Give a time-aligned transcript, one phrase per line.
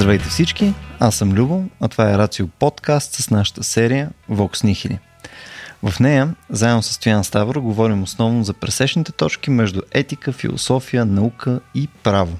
[0.00, 4.98] Здравейте всички, аз съм Любо, а това е Рацио подкаст с нашата серия Vox Nihili.
[5.82, 11.60] В нея, заедно с Стоян Ставро, говорим основно за пресечните точки между етика, философия, наука
[11.74, 12.38] и право.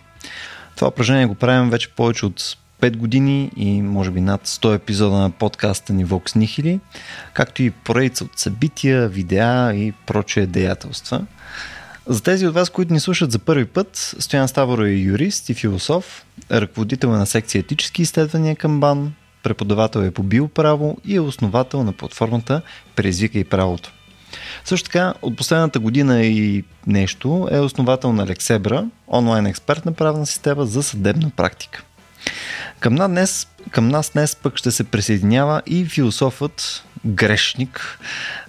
[0.76, 5.16] Това упражнение го правим вече повече от 5 години и може би над 100 епизода
[5.16, 6.80] на подкаста ни Vox Nihili,
[7.34, 11.26] както и поредица от събития, видеа и прочие деятелства–
[12.10, 15.54] за тези от вас, които ни слушат за първи път, Стоян Ставро е юрист и
[15.54, 21.82] философ, ръководител на секция етически изследвания към БАН, преподавател е по биоправо и е основател
[21.82, 22.62] на платформата
[22.96, 23.92] Преизвика и правото.
[24.64, 30.66] Също така, от последната година и нещо е основател на Лексебра, онлайн експертна правна система
[30.66, 31.82] за съдебна практика.
[32.80, 37.98] Към нас, днес, към нас днес пък ще се присъединява и философът, грешник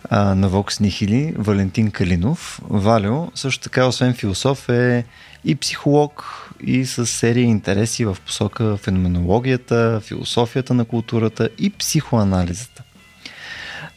[0.10, 2.62] а, на Вокс Нихили, Валентин Калинов.
[2.70, 5.06] Валио, също така, освен философ, е
[5.46, 6.26] и психолог,
[6.64, 12.84] и с серия интереси в посока феноменологията, философията на културата и психоанализата.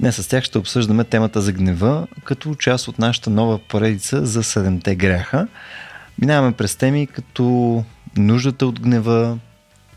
[0.00, 4.42] Днес с тях ще обсъждаме темата за гнева, като част от нашата нова поредица за
[4.42, 5.48] седемте гряха.
[6.18, 7.84] Минаваме през теми като
[8.16, 9.38] нуждата от гнева,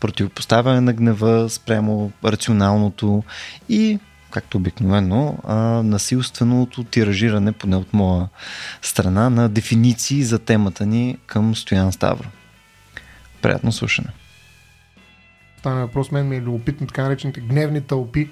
[0.00, 3.22] противопоставяне на гнева спрямо рационалното
[3.68, 3.98] и
[4.30, 8.28] както обикновено, а, насилственото тиражиране, поне от моя
[8.82, 12.28] страна, на дефиниции за темата ни към Стоян Ставро.
[13.42, 14.08] Приятно слушане.
[15.58, 18.30] Стана въпрос, мен ми е любопитно така наречените гневни тълпи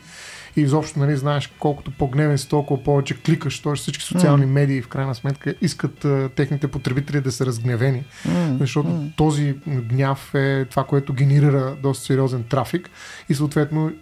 [0.56, 3.60] и изобщо, нали, знаеш, колкото по-гневен си, толкова повече кликаш.
[3.60, 4.50] Тоест всички социални mm.
[4.50, 8.04] медии, в крайна сметка, искат а, техните потребители да са разгневени.
[8.28, 8.58] Mm.
[8.58, 9.16] Защото mm.
[9.16, 12.90] този гняв е това, което генерира доста сериозен трафик
[13.28, 13.92] и съответно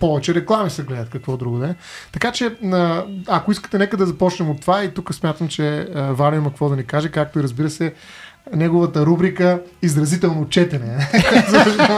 [0.00, 1.74] повече реклами се гледат, какво друго да е.
[2.12, 2.56] Така че,
[3.26, 6.76] ако искате, нека да започнем от това и тук смятам, че Валя има какво да
[6.76, 7.94] ни каже, както и разбира се,
[8.54, 11.08] неговата рубрика изразително четене.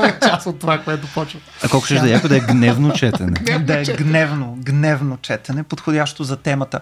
[0.02, 1.40] Е част от това, което почва.
[1.62, 3.32] А колко ще да яко да е гневно четене?
[3.60, 6.80] да е гневно, гневно четене, подходящо за темата.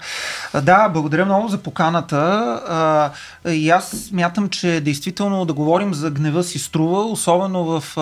[0.63, 3.11] Да, благодаря много за поканата.
[3.49, 7.99] И аз мятам, че действително да говорим за гнева си струва, особено в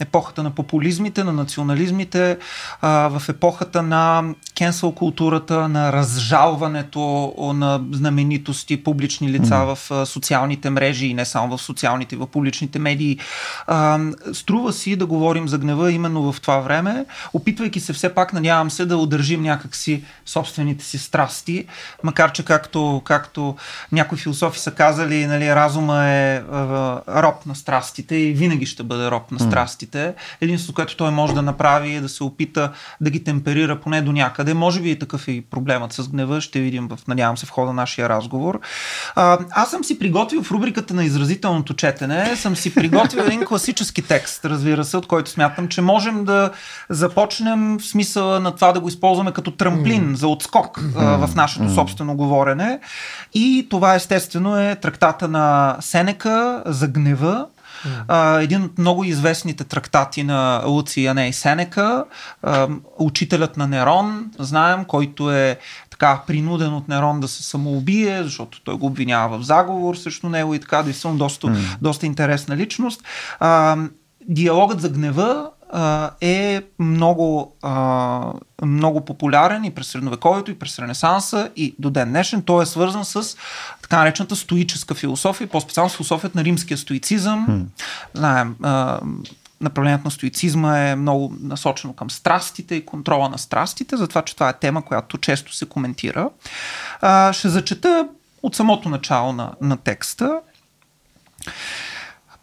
[0.00, 2.38] епохата на популизмите, на национализмите,
[2.82, 4.24] в епохата на
[4.54, 9.74] кенсъл културата, на разжалването на знаменитости, публични лица mm.
[9.74, 13.18] в социалните мрежи и не само в социалните, в публичните медии.
[13.66, 14.00] А,
[14.32, 18.70] струва си да говорим за гнева именно в това време, опитвайки се все пак, надявам
[18.70, 21.66] се, да удържим някакси собствените си страсти,
[22.02, 23.56] макар че както, както
[23.92, 29.10] някои философи са казали, нали, разума е а, роб на страстите и винаги ще бъде
[29.10, 30.14] роб на страстите.
[30.40, 34.12] Единството, което той може да направи е да се опита да ги темперира поне до
[34.12, 34.54] някъде.
[34.54, 37.50] Може би и такъв е и проблемът с гнева, ще видим, в, надявам се, в
[37.50, 38.60] хода на нашия разговор.
[39.14, 43.44] А, аз съм си приготвил в рубриката на на изразителното четене съм си приготвил един
[43.44, 46.50] класически текст, разбира се, от който смятам, че можем да
[46.88, 52.16] започнем в смисъла на това да го използваме като трамплин за отскок в нашето собствено
[52.16, 52.80] говорене.
[53.34, 57.46] И това естествено е трактата на Сенека за гнева,
[58.08, 62.04] Uh, един от много известните трактати на Луци Яней Сенека,
[62.46, 65.58] uh, учителят на Нерон, знаем, който е
[66.02, 70.54] така принуден от Нерон да се самоубие, защото той го обвинява в заговор срещу него
[70.54, 71.76] и така, действително доста, mm.
[71.80, 73.02] доста интересна личност.
[73.40, 73.76] А,
[74.28, 75.50] диалогът за гнева
[76.20, 77.56] е много,
[78.62, 82.42] много популярен и през средновековието, и през Ренесанса, и до ден днешен.
[82.42, 83.36] Той е свързан с
[83.82, 87.66] така наречената стоическа философия, по-специално с философията на римския стоицизъм.
[88.14, 89.00] Знаем, а,
[89.62, 94.48] направлението на стоицизма е много насочено към страстите и контрола на страстите, затова, че това
[94.48, 96.30] е тема, която често се коментира.
[97.32, 98.08] Ще зачета
[98.42, 100.40] от самото начало на, на текста.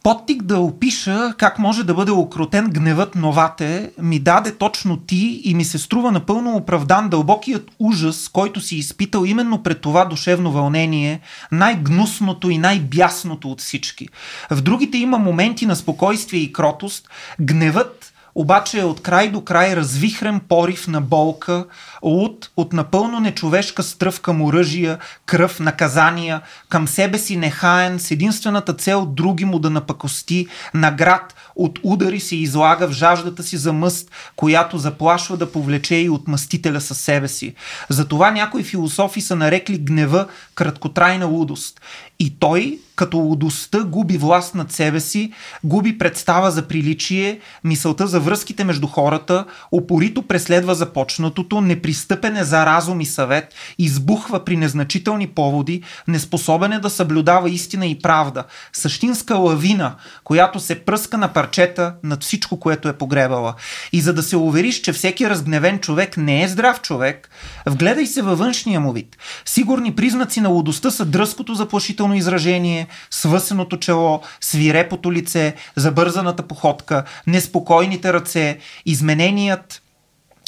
[0.04, 5.56] Подтик да опиша как може да бъде окротен гневът новате, ми даде точно ти и
[5.56, 11.20] ми се струва напълно оправдан дълбокият ужас, който си изпитал именно пред това душевно вълнение,
[11.52, 14.08] най-гнусното и най-бясното от всички.
[14.52, 17.10] В другите има моменти на спокойствие и кротост,
[17.42, 21.66] гневът обаче е от край до край развихрен порив на болка,
[22.04, 28.74] луд от напълно нечовешка стръв към оръжия, кръв, наказания, към себе си нехаен, с единствената
[28.74, 34.12] цел други му да напакости, наград от удари се излага в жаждата си за мъст,
[34.36, 37.54] която заплашва да повлече и от мъстителя със себе си.
[37.90, 41.82] Затова някои философи са нарекли гнева краткотрайна лудост.
[42.20, 45.32] И той, като лудостта губи власт над себе си,
[45.64, 52.66] губи представа за приличие, мисълта за връзките между хората, опорито преследва започнатото, непристъпен е за
[52.66, 58.44] разум и съвет, избухва при незначителни поводи, неспособен е да съблюдава истина и правда,
[58.74, 63.54] същинска лавина, която се пръска на парчета над всичко, което е погребала.
[63.92, 67.30] И за да се увериш, че всеки разгневен човек не е здрав човек,
[67.66, 69.18] вгледай се във външния му вид.
[69.46, 78.14] Сигурни признаци на лудостта са дръското заплашително изражение, свъсеното чело, свирепото лице, забързаната походка, неспокойните
[78.14, 79.82] ръце, измененият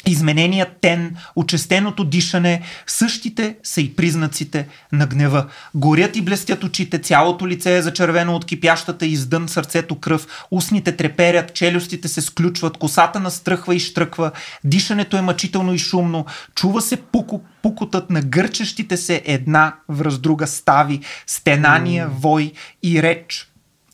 [0.07, 5.45] Измененият тен, очестеното дишане, същите са и признаците на гнева.
[5.75, 11.53] Горят и блестят очите, цялото лице е зачервено от кипящата издън сърцето кръв, устните треперят,
[11.53, 14.31] челюстите се сключват, косата настръхва и штръква,
[14.63, 16.25] дишането е мъчително и шумно,
[16.55, 22.51] чува се пуко, пукотът на гърчещите се една връз друга стави, стенания, вой
[22.83, 23.50] и реч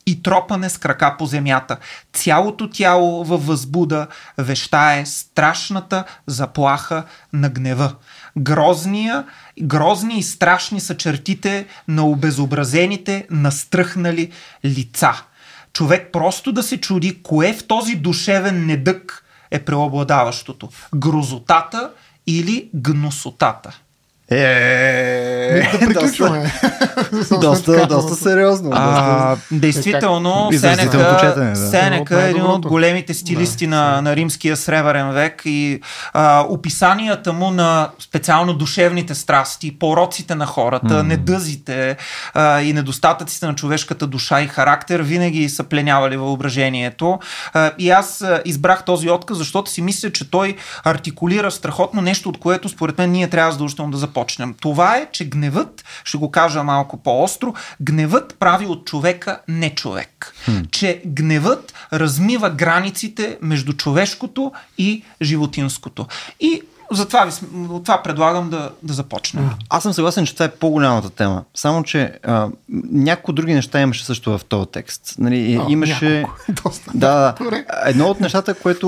[0.07, 1.77] и тропане с крака по земята.
[2.13, 4.07] Цялото тяло във възбуда
[4.37, 7.95] вещае страшната заплаха на гнева.
[8.37, 9.23] Грозния,
[9.61, 14.31] грозни и страшни са чертите на обезобразените, настръхнали
[14.65, 15.23] лица.
[15.73, 20.69] Човек просто да се чуди кое в този душевен недък е преобладаващото.
[20.95, 21.91] Грозотата
[22.27, 23.79] или гносотата.
[24.29, 26.53] Е, Да приключваме.
[27.41, 28.69] доста, доста сериозно.
[28.73, 29.55] А, доста...
[29.55, 31.55] действително, Е, Изразително Сенека, да.
[31.55, 35.81] Сенека е един от големите стилисти Да, на, на римския сребърен век и
[36.13, 41.97] а, описанията му на специално душевните страсти, пороците на хората, недъзите
[42.33, 47.19] а, и недостатъците на човешката душа и характер винаги са пленявали въображението.
[47.53, 52.39] А, и аз избрах този отказ, защото си мисля, че той артикулира страхотно нещо, от
[52.39, 54.16] което според мен ние трябва задължително да започнем.
[54.59, 60.35] Това е, че гневът, ще го кажа малко по-остро, гневът прави от човека не човек.
[60.71, 66.07] Че гневът размива границите между човешкото и животинското.
[66.39, 66.61] И
[66.91, 67.31] затова ви,
[67.83, 69.49] това предлагам да, да започнем.
[69.69, 71.43] Аз съм съгласен, че това е по-голямата тема.
[71.55, 72.47] Само, че а,
[72.91, 75.15] някои други неща имаше също в този текст.
[75.19, 76.09] Нали, А, имаше...
[76.09, 76.39] няколко.
[76.63, 76.91] Доста.
[76.93, 77.35] Да.
[77.85, 78.87] Едно от нещата, което,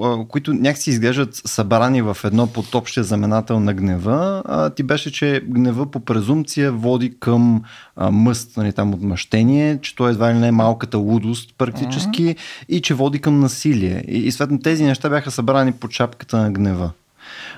[0.00, 5.12] а, които някакси изглеждат събрани в едно под общия знаменател на гнева, а, ти беше,
[5.12, 7.62] че гнева по презумпция води към
[7.96, 12.36] а, мъст, нали, там отмъщение, че той едва ли не е малката лудост практически
[12.68, 14.04] и че води към насилие.
[14.08, 16.90] И, и съответно тези неща бяха събрани под шапката на гнева.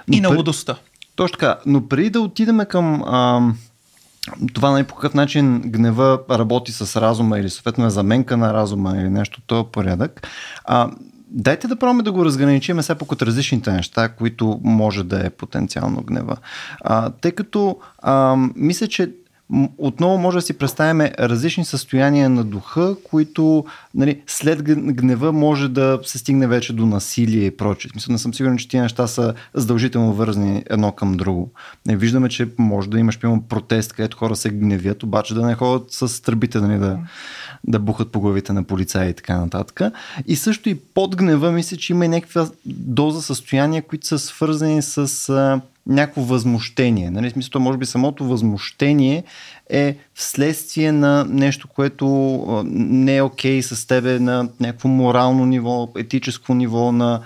[0.08, 0.76] Но И на лудостта.
[1.16, 1.58] точно така.
[1.66, 3.58] Но преди да отидем към ам,
[4.52, 8.96] това нали, по какъв начин гнева работи с разума или съответно е заменка на разума
[8.96, 10.28] или нещо от този порядък,
[10.64, 10.90] а,
[11.30, 15.30] дайте да пробваме да го разграничим все пак от различните неща, които може да е
[15.30, 16.36] потенциално гнева.
[16.80, 19.12] А, тъй като а, мисля, че
[19.78, 23.64] отново може да си представяме различни състояния на духа, които
[23.94, 24.62] нали, след
[24.94, 27.90] гнева може да се стигне вече до насилие и прочее.
[27.90, 31.50] Смисъл, не съм сигурен, че тия неща са задължително вързани едно към друго.
[31.86, 35.54] Не виждаме, че може да имаш примерно протест, където хора се гневят, обаче да не
[35.54, 36.98] ходят с тръбите, нали, да,
[37.64, 39.80] да бухат по главите на полицаи и така нататък.
[40.26, 44.82] И също и под гнева мисля, че има и някаква доза състояния, които са свързани
[44.82, 47.10] с някакво възмущение.
[47.10, 47.30] Нали?
[47.30, 49.24] Смисъл, може би самото възмущение
[49.70, 56.54] е вследствие на нещо, което не е окей с тебе на някакво морално ниво, етическо
[56.54, 57.20] ниво, на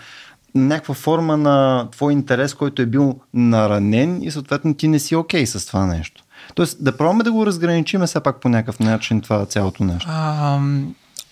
[0.55, 5.47] някаква форма на твой интерес, който е бил наранен и съответно ти не си окей
[5.47, 6.25] с това нещо.
[6.55, 10.09] Тоест да пробваме да го разграничим все пак по някакъв начин това цялото нещо.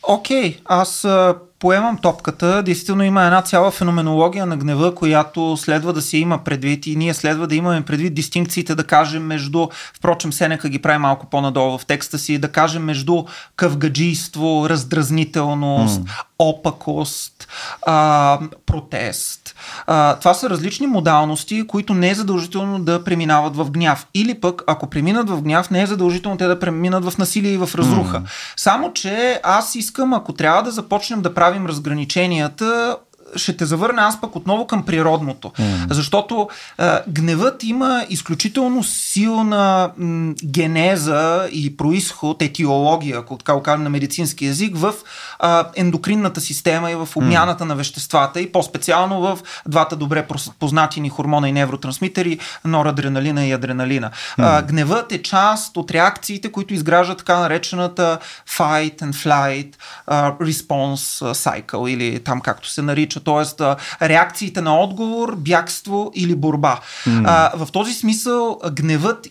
[0.09, 2.63] Окей, аз а, поемам топката.
[2.63, 7.15] Действително има една цяла феноменология на гнева, която следва да се има предвид и ние
[7.15, 11.87] следва да имаме предвид дистинкциите, да кажем между, впрочем Сенека ги прави малко по-надолу в
[11.87, 13.25] текста си, да кажем между
[13.57, 16.03] къвгаджийство, раздразнителност,
[16.39, 17.49] опакост,
[17.87, 19.55] а, протест.
[19.87, 24.07] А, това са различни модалности, които не е задължително да преминават в гняв.
[24.15, 27.57] Или пък, ако преминат в гняв, не е задължително те да преминат в насилие и
[27.57, 28.21] в разруха.
[28.21, 28.25] Mm.
[28.57, 32.97] Само, че аз искам, ако трябва да започнем да правим разграниченията,
[33.37, 35.49] ще те завърна аз пък отново към природното.
[35.49, 35.93] Mm.
[35.93, 36.49] Защото
[36.79, 43.91] а, гневът има изключително силна м, генеза и происход, етиология, ако така го кажем на
[43.91, 44.95] медицински язик, в
[45.39, 47.67] а, ендокринната система и в обмяната mm.
[47.67, 50.27] на веществата и по-специално в двата добре
[50.59, 54.11] познати ни хормона и невротрансмитери, норадреналина и адреналина.
[54.11, 54.59] Mm.
[54.59, 59.75] А, гневът е част от реакциите, които изграждат така наречената fight and flight
[60.07, 63.65] а, response cycle или там както се нарича, т.е.
[64.09, 66.81] реакциите на отговор, бягство или борба.
[67.07, 67.25] Mm.
[67.27, 69.27] А, в този смисъл гневът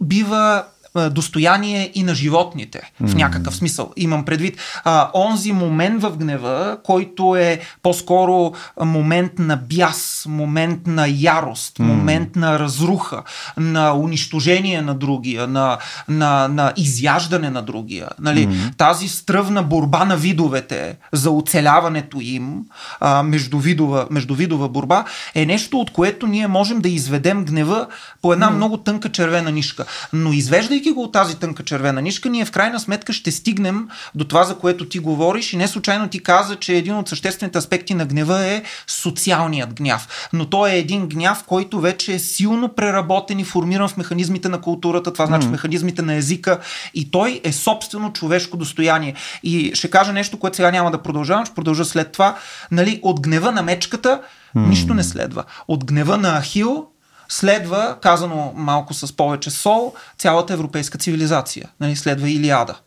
[0.00, 0.64] бива
[1.10, 3.92] достояние и на животните, в някакъв смисъл.
[3.96, 8.52] Имам предвид а, онзи момент в гнева, който е по-скоро
[8.84, 13.22] момент на бяс, момент на ярост, момент на разруха,
[13.56, 15.78] на унищожение на другия, на,
[16.08, 18.08] на, на изяждане на другия.
[18.20, 18.48] Нали?
[18.76, 22.64] Тази стръвна борба на видовете за оцеляването им,
[23.00, 25.04] а, междувидова, междувидова борба,
[25.34, 27.86] е нещо, от което ние можем да изведем гнева
[28.22, 29.84] по една много тънка червена нишка.
[30.12, 30.32] Но
[30.80, 34.44] извеждайки го от тази тънка червена нишка, ние в крайна сметка ще стигнем до това,
[34.44, 38.06] за което ти говориш и не случайно ти каза, че един от съществените аспекти на
[38.06, 40.28] гнева е социалният гняв.
[40.32, 44.60] Но той е един гняв, който вече е силно преработен и формиран в механизмите на
[44.60, 46.58] културата, това значи в механизмите на езика
[46.94, 49.14] и той е собствено човешко достояние.
[49.42, 52.36] И ще кажа нещо, което сега няма да продължавам, ще продължа след това.
[52.70, 54.20] Нали, от гнева на мечката
[54.54, 55.44] нищо не следва.
[55.68, 56.86] От гнева на Ахил
[57.30, 61.70] следва, казано малко с повече сол, цялата европейска цивилизация.
[61.80, 62.80] Нали, следва Илиада.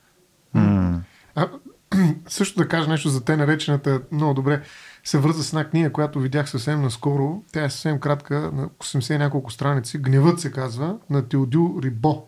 [1.35, 1.47] А,
[2.27, 4.61] също да кажа нещо за те наречената много добре
[5.03, 7.41] се връза с една книга, която видях съвсем наскоро.
[7.51, 9.97] Тя е съвсем кратка, на 80 и няколко страници.
[9.97, 12.23] Гневът се казва, на Теодил Рибо.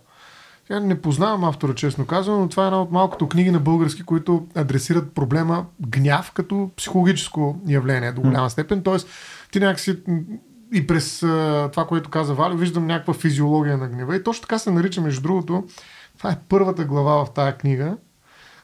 [0.68, 4.04] Тя не познавам автора, честно казвам, но това е една от малкото книги на български,
[4.04, 8.84] които адресират проблема гняв като психологическо явление до голяма степен.
[8.84, 9.08] Тоест,
[9.52, 10.00] ти някакси
[10.74, 14.16] и през а, това, което каза Валю, виждам някаква физиология на гнева.
[14.16, 15.64] И точно така се нарича, между другото,
[16.18, 17.98] това е първата глава в тая книга.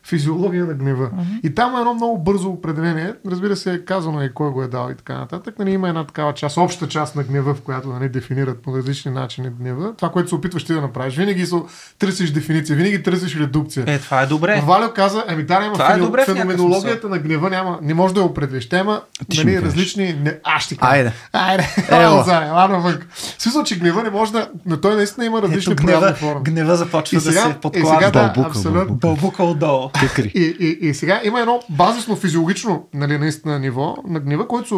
[0.08, 1.10] Физиология на гнева.
[1.44, 3.14] И там е едно много бързо определение.
[3.28, 5.60] Разбира се, е казано е кой го е дал и така нататък.
[5.60, 9.12] Нали, има една такава част, обща част на гнева, в която нали, дефинират по различни
[9.12, 9.94] начини гнева.
[9.96, 11.18] Това, което се опитваш ти да направиш.
[11.18, 11.56] Винаги се
[12.00, 13.86] търсиш дефиниция, винаги търсиш редукция.
[13.88, 14.62] Е, това е добре.
[14.66, 18.20] Валю каза, ами да, има Това е добре феноменологията на гнева, няма, не може да
[18.20, 18.70] я определиш.
[18.70, 19.02] Те има
[19.38, 20.14] нали, различни...
[20.14, 20.92] Не, аз ще кажа.
[20.92, 21.14] Айде.
[21.34, 21.64] Айде.
[23.12, 24.50] В смисъл, че гнева не може да...
[24.66, 26.44] Но той наистина има различни Ето гнева, форми.
[26.44, 27.90] гнева започва И да се и подклажда.
[27.90, 28.96] сега да, Бълбука, абсолютно.
[28.96, 29.38] бълбука.
[29.38, 29.44] Бълбука
[29.94, 30.32] Тъкри.
[30.36, 34.76] И, и, и сега има едно базисно физиологично нали, наистина ниво на гнева, което се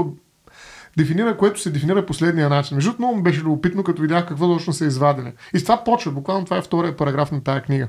[0.97, 2.75] дефинира, което се дефинира последния начин.
[2.75, 5.33] Между много беше любопитно, като видях какво точно са извадили.
[5.53, 7.87] И с това почва, буквално това е втория параграф на тая книга.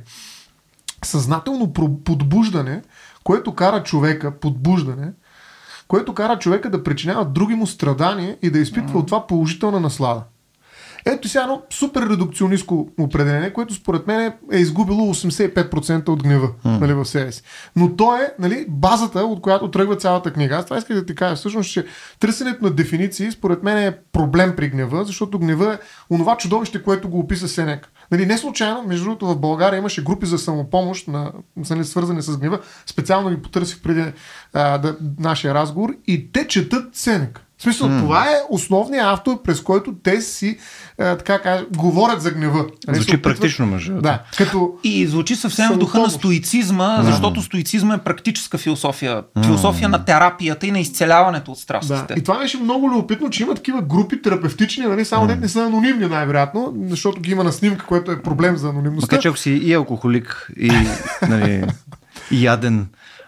[1.05, 1.73] Съзнателно
[2.05, 2.83] подбуждане,
[3.25, 5.13] което кара човека, подбуждане,
[5.89, 10.23] което кара човека да причинява други му страдания и да изпитва от това положителна наслада.
[11.07, 16.95] Ето сега едно супер редукционистко определение, което според мен е изгубило 85% от гнева нали,
[16.95, 17.43] в себе си.
[17.77, 20.57] Но то е нали, базата, от която тръгва цялата книга.
[20.57, 21.87] Аз това исках да ти кажа всъщност, че
[22.21, 25.79] търсенето на дефиниции според мен е проблем при гнева, защото гнева е
[26.11, 27.89] онова чудовище, което го описа Сенек.
[28.11, 31.33] Нали, не случайно, между другото, в България имаше групи за самопомощ, на,
[31.71, 32.61] нали, свързани с гнева.
[32.87, 34.05] Специално ги потърсих преди
[34.53, 37.44] а, да, нашия разговор и те четат Сенек.
[37.59, 38.01] В смисъл, mm.
[38.01, 40.59] това е основният автор, през който те си,
[40.99, 42.59] а, така кажа, говорят за гнева.
[42.59, 44.01] Нали, се Звучи опитват- практично, между.
[44.01, 49.23] Да, като И звучи съвсем в духа на стоицизма, защото стоицизма е практическа философия.
[49.45, 51.63] Философия на терапията и на изцеляването от Да.
[51.63, 52.15] страстите.
[52.17, 55.41] И това беше много любопитно, че има такива групи терапевтични, нали, само mm.
[55.41, 59.15] не са анонимни най-вероятно, защото ги има на снимка, което е проблем за анонимността.
[59.15, 60.71] Макар че ако си и алкохолик, и,
[61.29, 61.65] нали,
[62.31, 62.87] и яден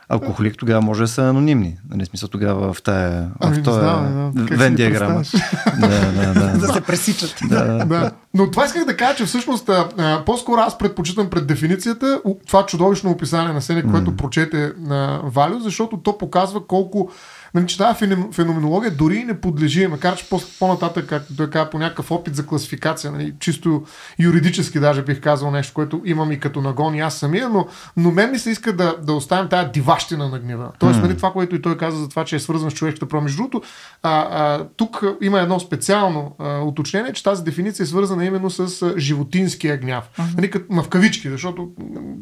[0.08, 1.76] алкохолик, тогава може да са анонимни.
[1.90, 5.22] Нали, смисъл тогава в тая Ами, в знам, си Вен диаграма.
[5.80, 6.58] Да, да, да.
[6.66, 7.34] да се пресичат.
[7.48, 7.84] да.
[7.84, 8.10] да.
[8.34, 13.10] Но това исках да кажа, че всъщност а, по-скоро аз предпочитам пред дефиницията това чудовищно
[13.10, 17.10] описание на Сенек, което прочете на Валю, защото то показва колко
[17.56, 21.70] Нали, че тази феном- феноменология дори не подлежи, макар че по- по-нататък, както той казва,
[21.70, 23.82] по някакъв опит за класификация, нали, чисто
[24.18, 28.10] юридически даже бих казал нещо, което имам и като нагон и аз самия, но, но
[28.10, 30.70] мен ми се иска да, да оставим тази диващина на гнева.
[30.78, 33.24] Тоест, нали, това, което и той каза за това, че е свързан с човешката природа.
[33.24, 33.62] Между другото,
[34.02, 38.92] а, а, тук има едно специално а, уточнение, че тази дефиниция е свързана именно с
[38.98, 40.10] животинския гняв.
[40.36, 41.68] Нали, като, в кавички, защото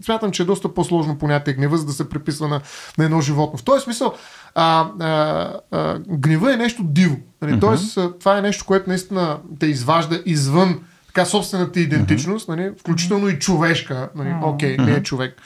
[0.04, 2.60] смятам, че е доста по-сложно понятие гнева, за да се приписва на,
[2.98, 3.58] на едно животно.
[3.58, 4.14] В този смисъл,
[4.54, 7.16] а, а, а, гнева е нещо диво.
[7.42, 7.60] Нали?
[7.60, 12.70] Тоест, а, това е нещо, което наистина те изважда извън така собствената идентичност, нали?
[12.80, 14.08] включително и човешка.
[14.14, 14.34] Нали?
[14.42, 15.40] Окей, не е човек.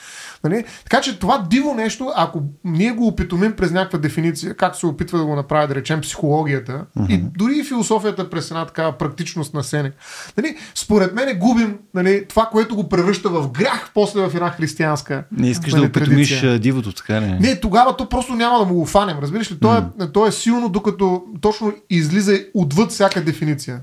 [0.45, 0.65] Нали?
[0.83, 5.19] Така че това диво нещо, ако ние го опитомим през някаква дефиниция, както се опитва
[5.19, 9.65] да го направи, да речем, психологията и дори и философията през една такава практичност на
[9.65, 9.95] Сенек,
[10.37, 10.57] нали?
[10.75, 15.51] според мен губим нали, това, което го превръща в грях, после в една християнска Не
[15.51, 17.27] искаш нали, да опитомиш дивото, така ли?
[17.41, 19.19] Не, тогава то просто няма да му го фанем.
[19.23, 19.59] Разбираш ли?
[19.61, 23.81] То е, то е силно, докато точно излиза отвъд всяка дефиниция.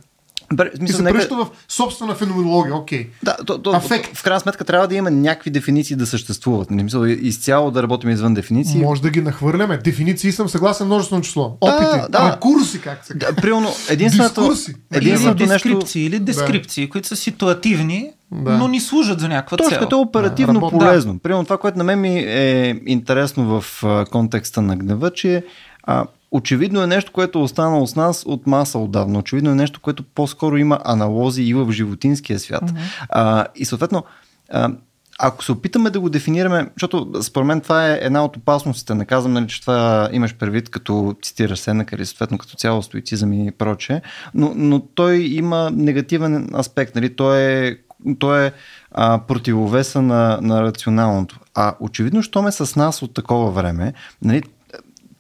[0.74, 2.76] И смисъл, се нека- в собствена феноменология.
[2.76, 3.10] Окей.
[3.24, 4.18] Да, то, то, Афект.
[4.18, 6.72] в крайна сметка трябва да има някакви дефиниции да съществуват.
[6.72, 8.82] Не мисля изцяло да работим извън дефиниции.
[8.82, 9.78] Може да ги нахвърляме.
[9.78, 11.58] Дефиниции съм съгласен множествено число.
[11.62, 12.02] Опити.
[12.10, 12.32] да.
[12.34, 13.36] Рекурси, как се казва.
[13.36, 14.76] Да, примерно, единственото, Дискурси.
[14.96, 15.70] Или единственото нещо...
[15.70, 18.58] дескрипции, или дескрипции, които са ситуативни, да.
[18.58, 19.80] но ни служат за някаква Точно цел.
[19.80, 21.14] като е оперативно да, полезно.
[21.14, 21.20] Да.
[21.20, 25.44] Примерно това, което на мен ми е интересно в контекста на гнева, че
[25.84, 29.20] а, очевидно е нещо, което е останало с нас от маса отдавна.
[29.20, 32.64] Очевидно е нещо, което по-скоро има аналози и в животинския свят.
[32.64, 33.06] Mm-hmm.
[33.10, 34.04] А, и съответно,
[34.52, 34.72] а,
[35.20, 39.06] ако се опитаме да го дефинираме, защото според мен това е една от опасностите, не
[39.06, 43.52] казвам, нали, че това имаш предвид като цитираш Сенека или съответно като цяло стоицизъм и
[43.52, 44.02] прочее,
[44.34, 47.78] но, но той има негативен аспект, нали, той е,
[48.20, 48.52] той е
[48.92, 51.40] а, противовеса на, на рационалното.
[51.56, 54.44] А очевидно, що ме с нас от такова време, нали,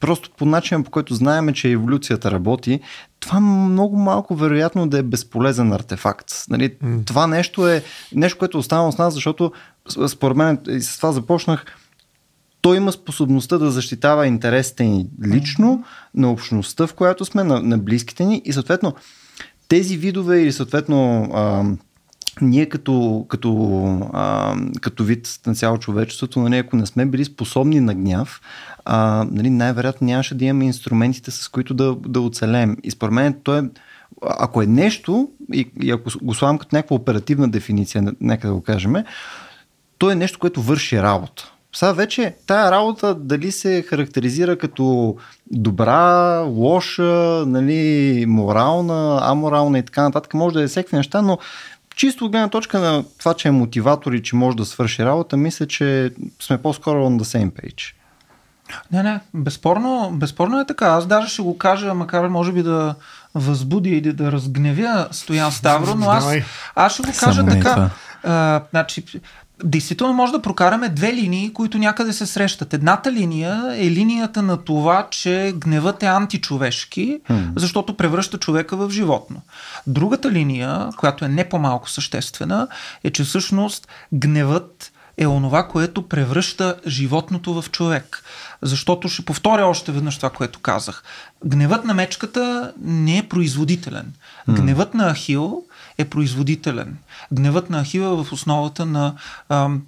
[0.05, 2.79] просто по начин, по който знаем, че еволюцията работи,
[3.19, 6.31] това много малко вероятно да е безполезен артефакт.
[6.49, 7.07] Нали, mm.
[7.07, 7.83] Това нещо е
[8.15, 9.51] нещо, което е останало с нас, защото
[10.07, 11.65] според мен и с това започнах,
[12.61, 15.83] той има способността да защитава интересите ни лично,
[16.15, 18.93] на общността, в която сме, на, на близките ни и съответно
[19.67, 21.63] тези видове или съответно а,
[22.41, 23.49] ние като, като,
[24.13, 28.41] а, като вид на цяло човечеството, нали, ако не сме били способни на гняв,
[28.85, 32.77] а, нали, най-вероятно нямаше да имаме инструментите, с които да, да оцелем.
[32.83, 33.63] И според мен то е,
[34.21, 38.61] ако е нещо, и, и ако го слагам като някаква оперативна дефиниция, нека да го
[38.61, 38.95] кажем,
[39.97, 41.51] то е нещо, което върши работа.
[41.75, 45.15] Сега вече тая работа дали се характеризира като
[45.51, 51.37] добра, лоша, нали, морална, аморална и така нататък, може да е всеки неща, но
[51.95, 55.37] чисто от гледна точка на това, че е мотиватор и че може да свърши работа,
[55.37, 56.11] мисля, че
[56.41, 57.94] сме по-скоро on the same page.
[58.91, 60.85] Не, не, безспорно, безспорно е така.
[60.85, 62.95] Аз даже ще го кажа, макар може би да
[63.35, 66.27] възбуди или да разгневя Стоян Ставро, но аз,
[66.75, 67.89] аз ще го кажа Само така.
[68.23, 69.03] А, значи,
[69.63, 72.73] Действително може да прокараме две линии, които някъде се срещат.
[72.73, 77.47] Едната линия е линията на това, че гневът е античовешки, hmm.
[77.55, 79.41] защото превръща човека в животно.
[79.87, 82.67] Другата линия, която е не по-малко съществена,
[83.03, 88.23] е, че всъщност гневът е онова, което превръща животното в човек.
[88.61, 91.03] Защото ще повторя още веднъж това, което казах.
[91.45, 94.13] Гневът на мечката не е производителен.
[94.49, 95.63] Гневът на Ахил
[95.97, 96.97] е производителен.
[97.31, 99.15] Гневът на Ахил е в основата на
[99.49, 99.81] ам,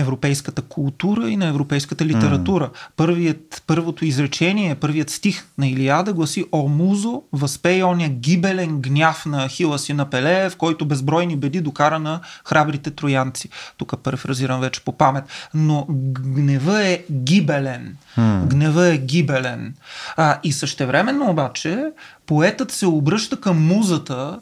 [0.00, 2.64] европейската култура и на европейската литература.
[2.68, 2.90] Mm.
[2.96, 9.48] Първият, първото изречение, първият стих на Илиада гласи О музо, възпей оня гибелен гняв на
[9.48, 13.48] Ахила си на Пеле, в който безбройни беди докара на храбрите троянци.
[13.76, 15.24] Тук перефразирам вече по памет.
[15.54, 17.96] Но гнева е гибелен.
[18.18, 18.46] Mm.
[18.46, 19.74] Гнева е гибелен.
[20.16, 21.84] А, и същевременно обаче
[22.26, 24.40] поетът се обръща към музата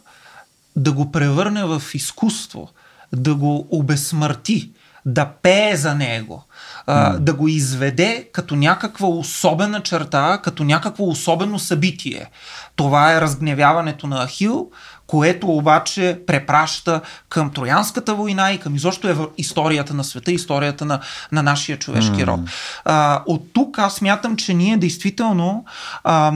[0.76, 2.68] да го превърне в изкуство,
[3.12, 4.70] да го обесмърти,
[5.08, 6.44] да пее за него,
[6.86, 12.30] а, да го изведе като някаква особена черта, като някакво особено събитие.
[12.76, 14.70] Това е разгневяването на Ахил,
[15.06, 21.00] което обаче препраща към Троянската война и към изобщо е историята на света, историята на,
[21.32, 22.40] на нашия човешки род.
[22.84, 25.64] А, от тук аз смятам, че ние действително
[26.04, 26.32] а,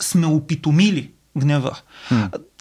[0.00, 1.78] сме опитомили гнева.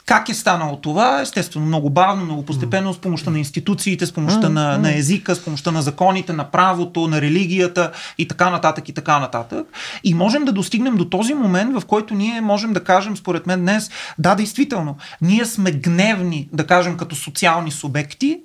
[0.08, 1.22] Как е станало това?
[1.22, 5.44] Естествено, много бавно, много постепенно, с помощта на институциите, с помощта на, на езика, с
[5.44, 9.68] помощта на законите, на правото, на религията и така нататък и така нататък.
[10.04, 13.60] И можем да достигнем до този момент, в който ние можем да кажем, според мен
[13.60, 18.40] днес, да, действително, ние сме гневни, да кажем, като социални субекти,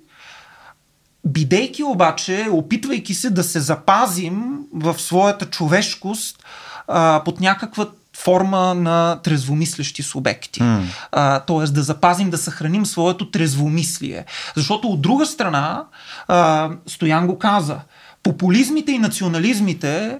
[1.25, 6.44] бидейки обаче, опитвайки се да се запазим в своята човешкост
[6.88, 10.61] а, под някаква форма на трезвомислещи субекти.
[10.61, 10.83] Mm.
[11.12, 14.25] А, тоест да запазим, да съхраним своето трезвомислие.
[14.57, 15.85] Защото от друга страна,
[16.29, 17.81] а, Стоян го каза,
[18.22, 20.18] популизмите и национализмите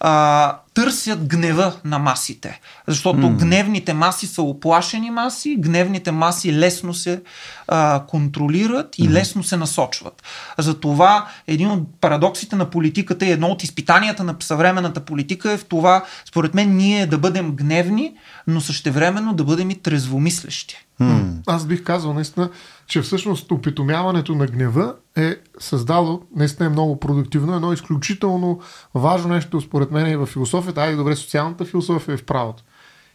[0.00, 2.60] а, търсят гнева на масите.
[2.86, 3.36] Защото mm.
[3.36, 7.22] гневните маси са оплашени маси, гневните маси лесно се
[7.68, 9.10] а, контролират и mm.
[9.10, 10.22] лесно се насочват.
[10.58, 15.64] Затова един от парадоксите на политиката и едно от изпитанията на съвременната политика е в
[15.64, 18.14] това, според мен, ние да бъдем гневни,
[18.46, 20.76] но същевременно да бъдем и трезвомислещи.
[21.02, 21.42] Mm.
[21.46, 22.50] Аз бих казал наистина,
[22.86, 28.60] че всъщност опитомяването на гнева е създало, наистина е много продуктивно, едно изключително
[28.94, 32.62] важно нещо, според мен, и в философията, а и добре социалната философия е в правото.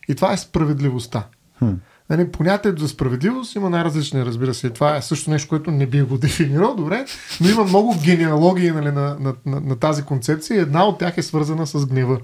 [0.10, 1.28] И това е справедливостта.
[1.62, 1.76] Hmm.
[2.10, 4.70] Нали, понятието за справедливост има най-различни, разбира се.
[4.70, 7.06] Това е също нещо, което не бих го дефинирал, добре,
[7.42, 10.62] но има много генеалогии нали, на, на, на, на тази концепция.
[10.62, 12.20] Една от тях е свързана с гнева.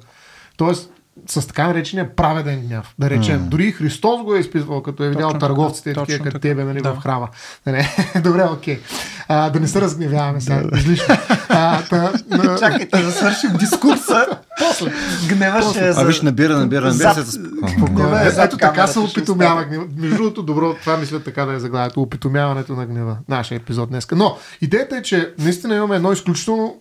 [0.57, 0.91] Тоест,
[1.27, 2.93] с така наречения праведен гняв.
[2.99, 3.35] Да речем.
[3.35, 3.47] М.
[3.47, 6.63] Дори и Христос го е изпитвал, като е видял Точно търговците, точно такива като тебе,
[6.63, 6.93] нали, Да.
[6.93, 7.27] в храма.
[7.65, 7.89] Не, не.
[8.21, 8.79] Добре, окей.
[9.27, 10.63] А, да не се разгневяваме сега.
[10.75, 11.15] Излишно.
[11.49, 14.25] А, та, на- Чакайте да свършим дискурса.
[14.59, 14.91] После.
[15.27, 16.05] Гнева ще е А за...
[16.05, 17.21] виж, набира, набира, набира се.
[17.21, 17.39] Зад-
[17.71, 18.17] Спокойно.
[18.17, 19.85] Е Ето така се опитомява гнева.
[19.97, 22.01] Между другото, добро, това мисля така да е заглавието.
[22.01, 23.17] Опитомяването на гнева.
[23.29, 24.07] Нашия епизод днес.
[24.11, 26.75] Но идеята е, че наистина имаме едно изключително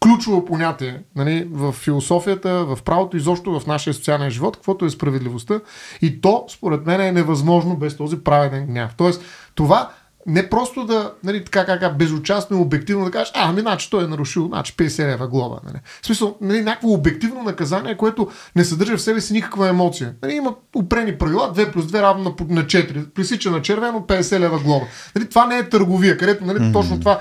[0.00, 5.60] ключово понятие нали, в философията, в правото, изобщо в нашия социален живот, каквото е справедливостта.
[6.02, 8.94] И то, според мен, е невъзможно без този праведен гняв.
[8.96, 9.22] Тоест,
[9.54, 9.90] това
[10.26, 14.04] не просто да, нали, така как безучастно и обективно да кажеш, а, ами, значи той
[14.04, 15.56] е нарушил, значи 50 лева глоба.
[15.64, 15.76] Нали.
[16.02, 20.14] В смисъл, нали, някакво обективно наказание, което не съдържа в себе си никаква емоция.
[20.22, 23.10] Нали, има упрени правила, 2 плюс 2 равно на, на 4.
[23.10, 24.86] Пресича на червено, 50 лева глоба.
[25.16, 26.72] Нали, това не е търговия, където нали, mm-hmm.
[26.72, 27.20] точно това,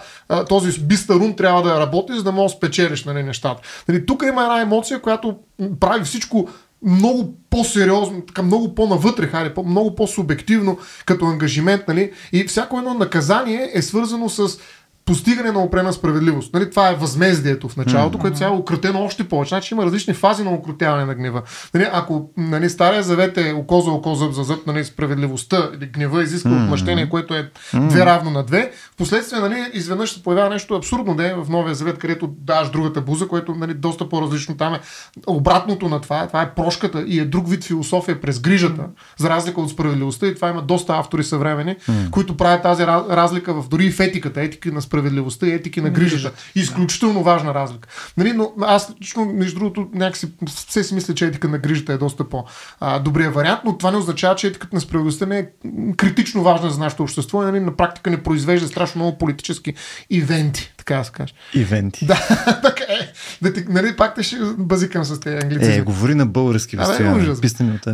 [0.50, 3.62] този бистарун трябва да работи, за да можеш да спечелиш нали, нещата.
[3.88, 5.38] Нали, тук има една емоция, която
[5.80, 6.50] прави всичко
[6.86, 12.12] много по-сериозно, така много по-навътре, по- много по-субективно като ангажимент, нали?
[12.32, 14.60] И всяко едно наказание е свързано с
[15.06, 16.54] постигане на опрена справедливост.
[16.54, 18.22] Нали, това е възмездието в началото, mm-hmm.
[18.22, 19.50] което сега е укротено още повече.
[19.50, 21.42] Значи има различни фази на укротяване на гнева.
[21.74, 25.86] Нали, ако нали, стария завет е око за око, зъб за зъб, нали, справедливостта или
[25.86, 26.64] гнева изисква mm-hmm.
[26.64, 31.28] отмъщение, което е две равно на две, впоследствие нали, изведнъж се появява нещо абсурдно да
[31.28, 34.80] е в новия завет, където даваш другата буза, което нали, доста по-различно там е.
[35.28, 38.84] Обратното на това, това е прошката и е друг вид философия през грижата,
[39.18, 40.28] за разлика от справедливостта.
[40.28, 41.76] И това има доста автори съвремени,
[42.12, 45.82] които правят тази раз- разлика в дори и в етиката, етика на справедливостта и етики
[45.82, 46.38] на грижата.
[46.56, 47.90] Изключително важна разлика.
[48.18, 51.98] Нали, но аз лично, между другото, някакси все си мисля, че етика на грижата е
[51.98, 55.48] доста по-добрия вариант, но това не означава, че етиката на справедливостта не е
[55.98, 59.74] критично важна за нашето общество и нали, на практика не произвежда страшно много политически
[60.10, 61.34] ивенти, така да се каже.
[61.54, 62.06] Ивенти.
[62.06, 62.16] Да,
[62.64, 63.12] така е.
[63.42, 65.76] Да ти, нали, пак те ще базикам с тези англицизми.
[65.76, 67.16] Е, говори на български постоянно.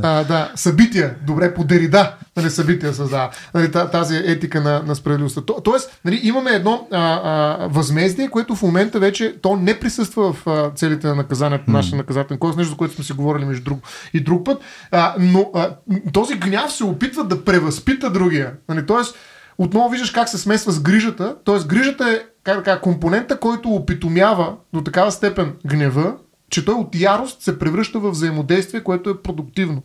[0.03, 1.15] А, да, събития.
[1.27, 3.29] Добре, по Дерида, нали, събития създава.
[3.53, 5.41] Нали, та- тази етика на, на справедливостта.
[5.41, 10.33] То, тоест, нали, имаме едно а, а, възмездие, което в момента вече то не присъства
[10.33, 11.73] в а, целите на наказанието, mm.
[11.73, 13.79] нашия наказателен кодекс, нещо, за което сме си говорили между друг
[14.13, 14.61] и друг път.
[14.91, 15.69] А, но а,
[16.13, 18.51] този гняв се опитва да превъзпита другия.
[18.69, 19.15] Нали, тоест,
[19.57, 21.35] отново виждаш как се смесва с грижата.
[21.43, 26.15] Тоест, грижата е как да кажа, компонента, който опитомява до такава степен гнева,
[26.49, 29.81] че той от ярост се превръща в взаимодействие, което е продуктивно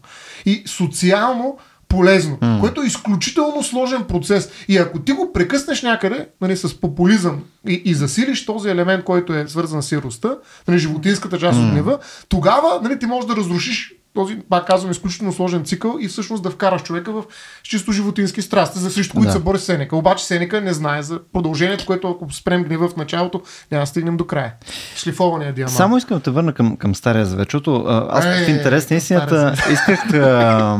[0.46, 2.61] и социално полезно, mm.
[2.61, 4.50] което е изключително сложен процес.
[4.68, 9.35] И ако ти го прекъснеш някъде нали, с популизъм и, и засилиш този елемент, който
[9.35, 10.37] е свързан с яростта,
[10.68, 11.64] нали, животинската част mm.
[11.64, 16.09] от гнева, тогава нали, ти можеш да разрушиш този, пак казвам, изключително сложен цикъл и
[16.09, 17.25] всъщност да вкараш човека в
[17.62, 19.33] чисто животински страсти, за срещу които Да.
[19.33, 19.96] се бори Сенека.
[19.96, 23.42] Обаче Сенека не знае за продължението, което ако спрем гнева в началото,
[23.73, 24.53] няма да стигнем до края.
[24.96, 25.77] Шлифования диамант.
[25.77, 28.96] Само искам да те върна към, към Стария Завет, защото аз Е, в интерес на
[28.96, 30.14] истината исках...
[30.14, 30.79] А,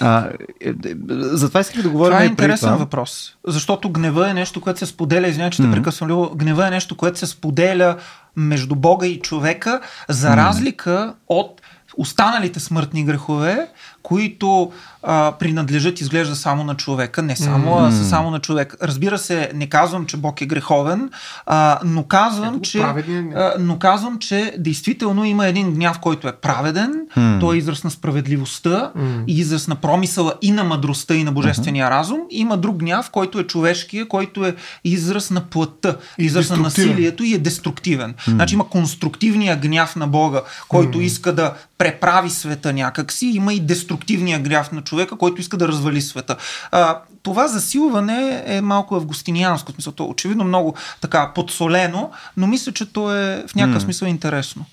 [0.00, 0.28] а,
[0.60, 0.74] е, е,
[1.10, 2.76] затова исках да говорим Това е интересен това.
[2.76, 3.36] въпрос.
[3.46, 6.96] Защото гнева е нещо, което се споделя, извинявай, че те прекъсвам, Любо, гнева е нещо,
[6.96, 7.96] което се споделя
[8.36, 11.60] между Бога и човека, за разлика от
[11.96, 13.68] останалите смъртни грехове,
[14.02, 14.72] които
[15.06, 17.22] а, принадлежат, изглежда само на човека.
[17.22, 18.74] Не само, а са само на човек.
[18.82, 21.10] Разбира се, не казвам, че Бог е греховен,
[21.46, 22.96] а, но казвам, че, гняв.
[23.36, 26.92] а, но казвам, че действително има един гняв, който е праведен,
[27.40, 28.92] той е израз на справедливостта,
[29.26, 32.18] и израз на промисъла и на мъдростта и на божествения разум.
[32.30, 37.24] Има друг гняв, който е човешкия, който е израз на плътта, И израз на насилието
[37.24, 38.14] и е деструктивен.
[38.28, 44.38] Значи има конструктивния гняв на Бога, който иска да преправи света някакси, има и деструктивния
[44.38, 46.36] гняв на човека, който иска да развали света.
[46.70, 52.72] А, това засилване е малко августинианско, в смисъл, то очевидно много така подсолено, но мисля,
[52.72, 54.64] че то е в някакъв смисъл интересно.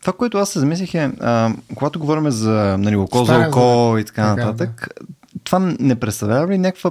[0.00, 4.04] Това, което аз се замислих е, а, когато говорим за нали, око за око и
[4.04, 4.88] така нататък,
[5.44, 6.90] това не представлява ли някаква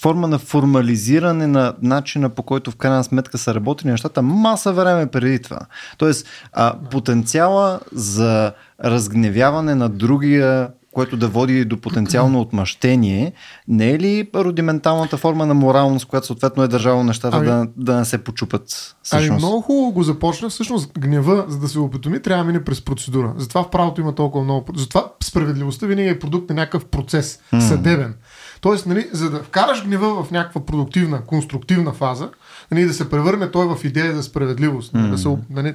[0.00, 5.06] форма на формализиране на начина по който в крайна сметка са работили нещата маса време
[5.06, 5.58] преди това.
[5.98, 8.52] Тоест, а, потенциала за
[8.84, 13.32] разгневяване на другия което да води до потенциално отмъщение,
[13.68, 17.96] не е ли рудименталната форма на моралност, която съответно е държала нещата Ами- да, да
[17.96, 18.62] не се почупат?
[19.12, 19.38] Ами Всъщност?
[19.46, 20.48] много хубаво го започна.
[20.48, 23.34] Всъщност гнева, за да се опитоми, трябва да мине през процедура.
[23.36, 24.66] Затова в правото има толкова много.
[24.76, 28.14] Затова справедливостта винаги е продукт на някакъв процес, съдебен.
[28.60, 32.30] Тоест, нали, за да вкараш гнева в някаква продуктивна, конструктивна фаза,
[32.70, 34.94] нали, да се превърне той в идея за справедливост.
[34.94, 35.74] Нали, да се, нали,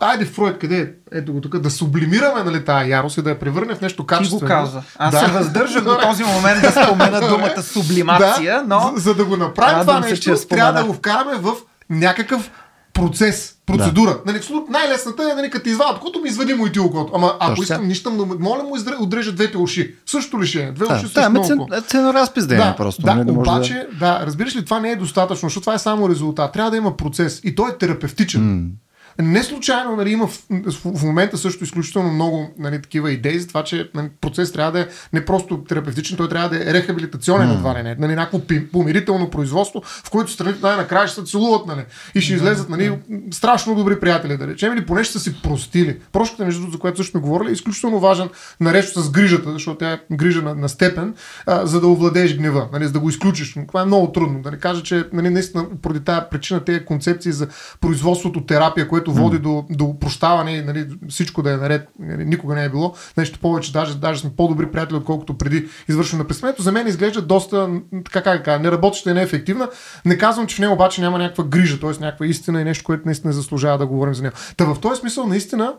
[0.00, 1.18] Айде Фройд, къде е?
[1.18, 4.06] Ето го тук, да сублимираме нали, тази ярост и да я превърне в нещо Ти
[4.06, 4.40] качествено.
[4.40, 4.82] го каза.
[4.98, 5.20] Аз Да.
[5.20, 8.92] се въздържах до този момент да спомена думата сублимация, да, но...
[8.96, 11.52] за, за да го направим това се, нещо, че я трябва да го вкараме в
[11.90, 12.50] някакъв
[12.92, 14.10] процес, процедура.
[14.10, 14.32] Да.
[14.32, 17.12] Нали, най-лесната е, нали, като извадят окото ми извади му и ти окото.
[17.14, 17.62] Ама ако Точно.
[17.62, 19.94] искам, нищам да моля му отрежа двете уши.
[20.06, 20.72] Също ли ще е?
[20.72, 23.02] Две да, уши да, също да, ценоразпис да, да е просто.
[23.02, 23.98] Да, нали, да обаче, да...
[23.98, 26.52] да, разбираш ли, това не е достатъчно, защото това е само резултат.
[26.52, 28.40] Трябва да има процес и той е терапевтичен.
[28.40, 28.85] Mm.
[29.20, 30.42] Не случайно нали, има в,
[30.84, 34.80] в, момента също изключително много нали, такива идеи за това, че нали, процес трябва да
[34.80, 37.54] е не просто терапевтичен, той трябва да е рехабилитационен, mm.
[37.54, 37.94] едва ли не.
[37.98, 38.40] Нали, някакво
[38.72, 42.98] помирително производство, в което страните най-накрая ще се целуват нали, и ще излезат нали,
[43.30, 45.98] страшно добри приятели, да речем, или поне ще са си простили.
[46.12, 48.28] Прошката, между другото, за която също сме говорили, е изключително важен,
[48.60, 51.14] наред с грижата, защото тя е грижа на, на степен,
[51.46, 53.56] а, за да овладееш гнева, нали, за да го изключиш.
[53.68, 54.42] Това е много трудно.
[54.42, 57.48] Да не кажа, че нали, наистина поради тази причина тези концепции за
[57.80, 62.54] производството терапия, което което води до, до прощаване, нали, всичко да е наред, нали, никога
[62.54, 62.94] не е било.
[63.16, 66.62] Нещо повече, даже, даже сме по-добри приятели, отколкото преди извършване на престъплението.
[66.62, 67.68] За мен изглежда доста,
[68.04, 69.68] така как кажа, неработеща и неефективна.
[70.04, 71.90] Не казвам, че в нея обаче няма някаква грижа, т.е.
[71.90, 74.32] някаква истина и нещо, което наистина заслужава да говорим за нея.
[74.56, 75.74] Та в този смисъл, наистина,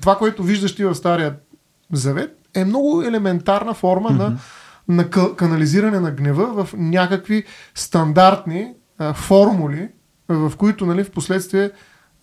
[0.00, 1.36] това, което виждаш ти в Стария
[1.92, 4.18] Завет, е много елементарна форма mm-hmm.
[4.18, 4.38] на
[4.88, 9.88] на канализиране на гнева в някакви стандартни а, формули,
[10.28, 11.70] в които нали, в последствие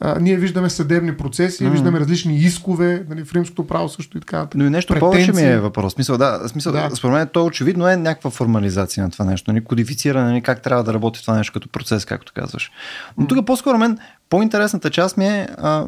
[0.05, 1.69] а, ние виждаме съдебни процеси, mm.
[1.69, 4.47] виждаме различни искове, нали, в римското право също и така.
[4.55, 5.25] Но и нещо претенции.
[5.27, 5.93] повече ми е въпрос.
[5.93, 6.89] Смисъл, да, смисъл, да.
[6.95, 10.83] според мен то очевидно е някаква формализация на това нещо, нали, кодифициране, нали, как трябва
[10.83, 12.71] да работи това нещо като процес, както казваш.
[13.17, 13.97] Но тук по-скоро мен
[14.29, 15.85] по-интересната част ми е а,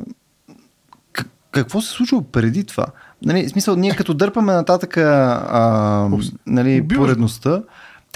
[1.52, 2.86] какво се случва преди това.
[3.26, 6.10] Нали, смисъл, ние като дърпаме нататък а,
[6.48, 7.62] нали, поредността,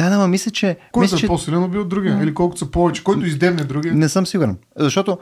[0.10, 0.78] да, да, мисля, че...
[0.92, 1.28] Който мисля, е че...
[1.28, 2.24] по-силен убил другия?
[2.24, 3.04] Или колкото са повече?
[3.04, 3.94] Който издемне другия?
[3.94, 4.58] Не съм сигурен.
[4.76, 5.18] Защото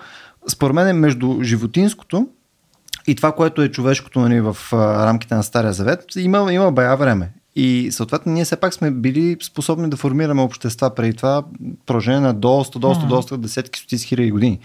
[0.47, 2.27] според мен е между животинското
[3.07, 7.31] и това, което е човешкото нали, в рамките на Стария Завет, има, има бая време.
[7.55, 11.43] И съответно ние все пак сме били способни да формираме общества преди това
[11.85, 13.09] продължение на доста, доста, mm-hmm.
[13.09, 14.59] доста десетки, стотици хиляди години.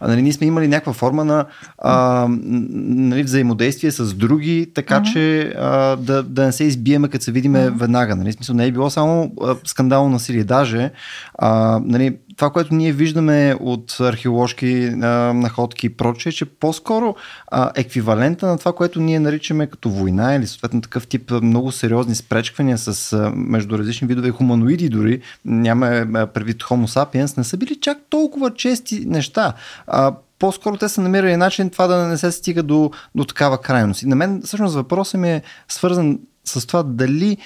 [0.00, 1.44] А, нали, ние сме имали някаква форма на
[1.78, 5.12] а, нали, взаимодействие с други, така mm-hmm.
[5.12, 7.78] че а, да, да не се избиеме, като се видиме mm-hmm.
[7.78, 8.16] веднага.
[8.16, 8.32] Нали?
[8.32, 10.44] Смисъл, не е било само а, скандално насилие.
[10.44, 10.90] Даже
[11.34, 17.16] а, нали, това, което ние виждаме от археоложки а, находки и прочее, че по-скоро
[17.48, 22.14] а, еквивалента на това, което ние наричаме като война или съответно такъв тип много сериозни
[22.14, 25.86] спречквания с, а, между различни видове хуманоиди дори, няма
[26.34, 29.52] предвид Homo sapiens, не са били чак толкова чести неща.
[29.86, 34.02] А, по-скоро те са намирали начин това да не се стига до, до такава крайност.
[34.02, 37.36] И на мен всъщност въпросът ми е свързан с това дали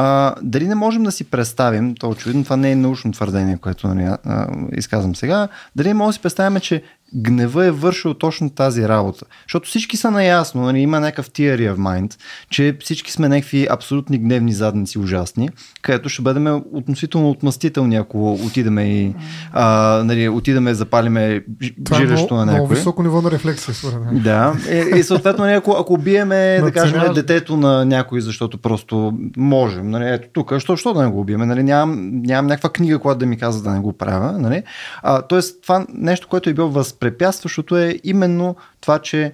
[0.00, 3.88] а, дали не можем да си представим, то очевидно това не е научно твърдение, което
[3.88, 6.82] нали, а, изказвам сега, дали можем да си представим, че
[7.14, 9.24] гнева е вършил точно тази работа.
[9.44, 12.14] Защото всички са наясно, нали, има някакъв theory of mind,
[12.50, 15.50] че всички сме някакви абсолютни гневни задници ужасни,
[15.82, 19.14] където ще бъдем относително отмъстителни, ако отидеме и
[19.52, 21.44] а, нали, отидеме запалиме
[21.84, 22.58] Това жилището е на някой.
[22.58, 24.22] Много високо ниво на рефлексия, според мен.
[24.22, 29.18] Да, и, и съответно, нали, ако, ако убиеме, да кажем, детето на някой, защото просто
[29.36, 32.98] можем, нали, ето тук, що, що да не го убиеме, нали, нямам, нямам някаква книга,
[32.98, 34.62] която да ми казва да не го правя, нали.
[35.02, 39.32] А, тоест, това нещо, което е било въз възпрепятстващото е именно това, че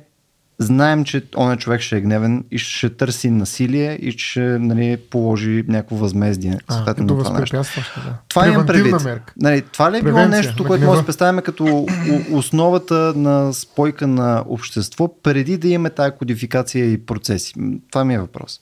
[0.59, 5.64] знаем, че оня човек ще е гневен и ще търси насилие и ще нали, положи
[5.68, 6.59] някакво възмездие.
[6.68, 7.57] А, като това, нещо.
[7.57, 8.14] да.
[8.29, 8.94] това имам предвид.
[9.37, 11.87] Нали, това ли е било нещо, което може да представяме като
[12.33, 17.55] основата на спойка на общество, преди да имаме тази кодификация и процеси?
[17.90, 18.61] Това ми е въпрос.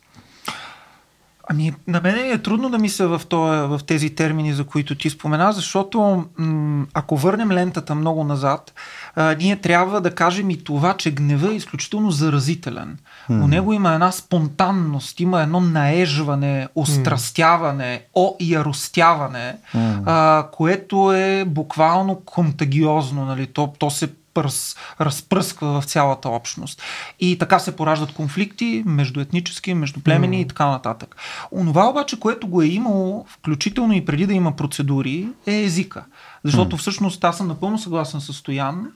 [1.49, 5.11] Ами, на мен е трудно да мисля в, това, в тези термини, за които ти
[5.11, 8.73] спомена, защото м- ако върнем лентата много назад,
[9.15, 12.99] а, ние трябва да кажем и това, че гнева е изключително заразителен.
[13.31, 13.45] Mm.
[13.45, 20.03] У него има една спонтанност, има едно наежване, острастяване, о яростяване, mm.
[20.07, 23.25] а, което е буквално контагиозно.
[23.25, 23.47] Нали?
[23.47, 26.83] То, то се пърс, разпръсква в цялата общност.
[27.21, 30.41] И така се пораждат конфликти между етнически, между племени mm.
[30.41, 31.17] и така нататък.
[31.53, 36.05] Онова обаче, което го е имало, включително и преди да има процедури, е езика.
[36.45, 36.79] Защото mm.
[36.79, 38.87] всъщност аз съм напълно съгласен с Стоян,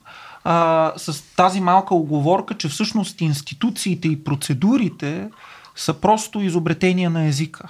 [0.45, 5.29] а, с тази малка оговорка, че всъщност институциите и процедурите
[5.77, 7.69] са просто изобретения на езика.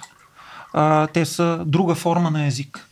[0.73, 2.86] А, те са друга форма на език.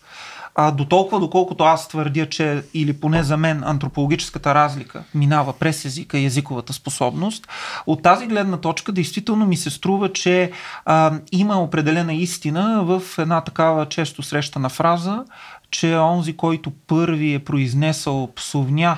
[0.56, 5.86] А до толкова, доколкото аз твърдя, че или поне за мен антропологическата разлика минава през
[5.86, 7.48] езика и езиковата способност,
[7.88, 10.52] от тази гледна точка действително ми се струва, че
[10.86, 15.24] а, има определена истина в една такава често срещана фраза,
[15.72, 18.98] че онзи, който първи е произнесъл псовня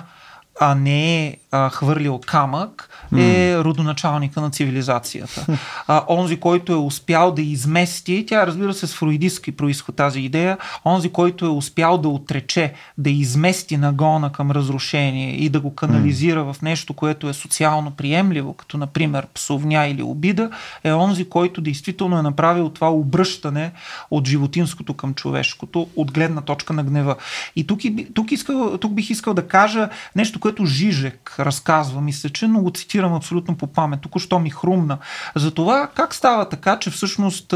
[0.60, 5.46] а не е а, хвърлил камък, е родоначалника на цивилизацията.
[5.88, 10.58] А, онзи, който е успял да измести, тя разбира се с фруидистски происход тази идея,
[10.86, 16.44] онзи, който е успял да отрече, да измести нагона към разрушение и да го канализира
[16.44, 20.50] в нещо, което е социално приемливо, като например псовня или обида,
[20.84, 23.72] е онзи, който действително е направил това обръщане
[24.12, 27.16] от животинското към човешкото, от гледна точка на гнева.
[27.56, 27.80] И тук,
[28.14, 32.72] тук, искал, тук бих искал да кажа нещо, което Жижек разказва, мисля, че, но го
[32.72, 34.02] цитирам абсолютно по памет.
[34.02, 34.98] Току-що ми хрумна.
[35.36, 37.54] За това как става така, че всъщност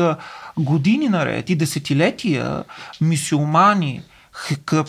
[0.58, 2.64] години наред и десетилетия
[3.02, 4.02] мисюлмани,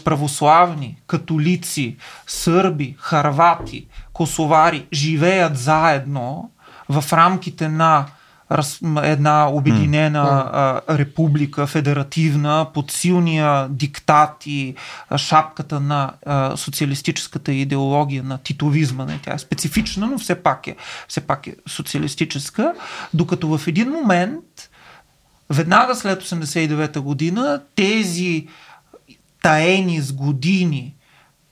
[0.04, 6.50] православни, католици, сърби, харвати, косовари живеят заедно
[6.88, 8.06] в рамките на
[8.52, 10.50] раз, една обединена mm.
[10.52, 14.74] а, република, федеративна, под силния диктат и
[15.10, 19.04] а, шапката на а, социалистическата идеология на титовизма.
[19.04, 19.20] Не?
[19.24, 20.76] Тя е специфична, но все пак е,
[21.08, 22.74] все пак е социалистическа,
[23.14, 24.44] докато в един момент,
[25.50, 28.48] веднага след 89-та година, тези
[29.42, 30.94] таени с години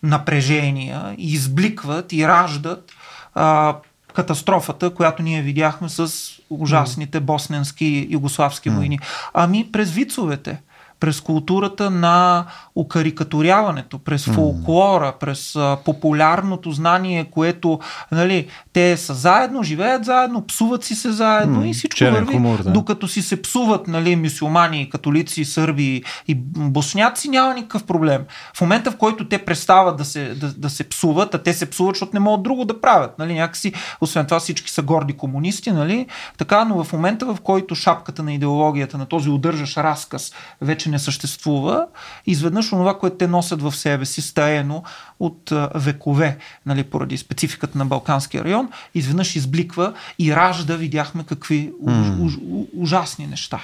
[0.02, 2.92] напрежения избликват и раждат
[3.34, 3.76] а,
[4.14, 6.12] катастрофата, която ние видяхме с
[6.50, 8.98] ужасните босненски югославски войни.
[9.34, 10.60] Ами през вицовете
[11.00, 12.44] през културата на
[12.76, 17.80] укарикатуряването, през фолклора, през а, популярното знание, което
[18.12, 22.62] нали, те са заедно, живеят заедно, псуват си се заедно mm, и всичко върви, хумор,
[22.62, 22.70] да.
[22.70, 28.24] докато си се псуват нали, мюсюлмани, католици, сърби и босняци, няма никакъв проблем.
[28.56, 31.70] В момента, в който те престават да се, да, да се псуват, а те се
[31.70, 33.18] псуват, защото не могат друго да правят.
[33.18, 36.06] Нали, някакси, освен това всички са горди комунисти, нали,
[36.38, 40.98] така, но в момента, в който шапката на идеологията, на този удържаш разказ, вече не
[40.98, 41.86] съществува,
[42.26, 44.82] изведнъж онова, което те носят в себе си, стаено
[45.20, 52.24] от векове, нали, поради спецификата на Балканския район, изведнъж избликва и ражда, видяхме какви mm.
[52.24, 53.60] уж, уж, ужасни неща.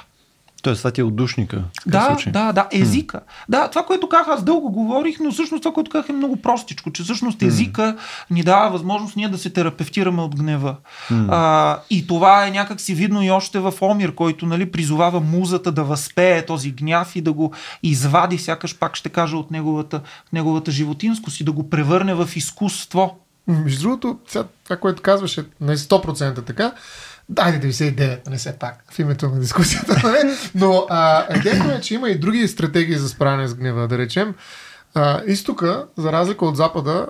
[0.62, 1.62] Тоест, това ти е отдушника.
[1.86, 2.32] Да, случай.
[2.32, 3.16] да, да, езика.
[3.16, 3.44] Mm.
[3.48, 6.92] Да, това, което казах, аз дълго говорих, но всъщност това, което казах е много простичко,
[6.92, 7.98] че всъщност езика mm.
[8.30, 10.76] ни дава възможност ние да се терапевтираме от гнева.
[11.10, 11.26] Mm.
[11.30, 15.72] А, и това е някак си видно и още в Омир, който нали, призовава музата
[15.72, 20.00] да възпее този гняв и да го извади, сякаш пак ще кажа, от неговата,
[20.32, 23.16] неговата животинскост и да го превърне в изкуство.
[23.48, 24.18] Между другото,
[24.64, 26.72] това, което казваше, на 100% така,
[27.28, 30.00] Дайде 99, не все пак, в името на дискусията.
[30.04, 30.36] Нали?
[30.54, 30.86] Но
[31.36, 33.88] идеята е, че има и други стратегии за справяне с гнева.
[33.88, 34.34] Да речем,
[34.94, 37.06] а, изтока, за разлика от Запада,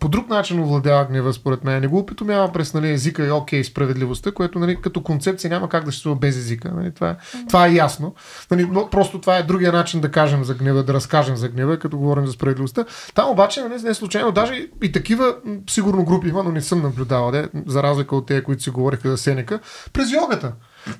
[0.00, 1.80] по друг начин овладява гнева, според мен.
[1.80, 5.84] Не го опитомява през нали, езика и окей, справедливостта, което нали, като концепция няма как
[5.84, 6.72] да съществува без езика.
[6.74, 7.16] Нали, това, е,
[7.48, 8.14] това е ясно.
[8.50, 11.78] Нали, но просто това е другия начин да кажем за гнева, да разкажем за гнева,
[11.78, 12.84] като говорим за справедливостта.
[13.14, 14.32] Там обаче нали, не е случайно.
[14.32, 15.36] Даже и, и такива
[15.70, 19.10] сигурно групи има, но не съм наблюдавал, де, за разлика от тези, които си говориха
[19.10, 19.60] за Сенека,
[19.92, 20.52] през йогата.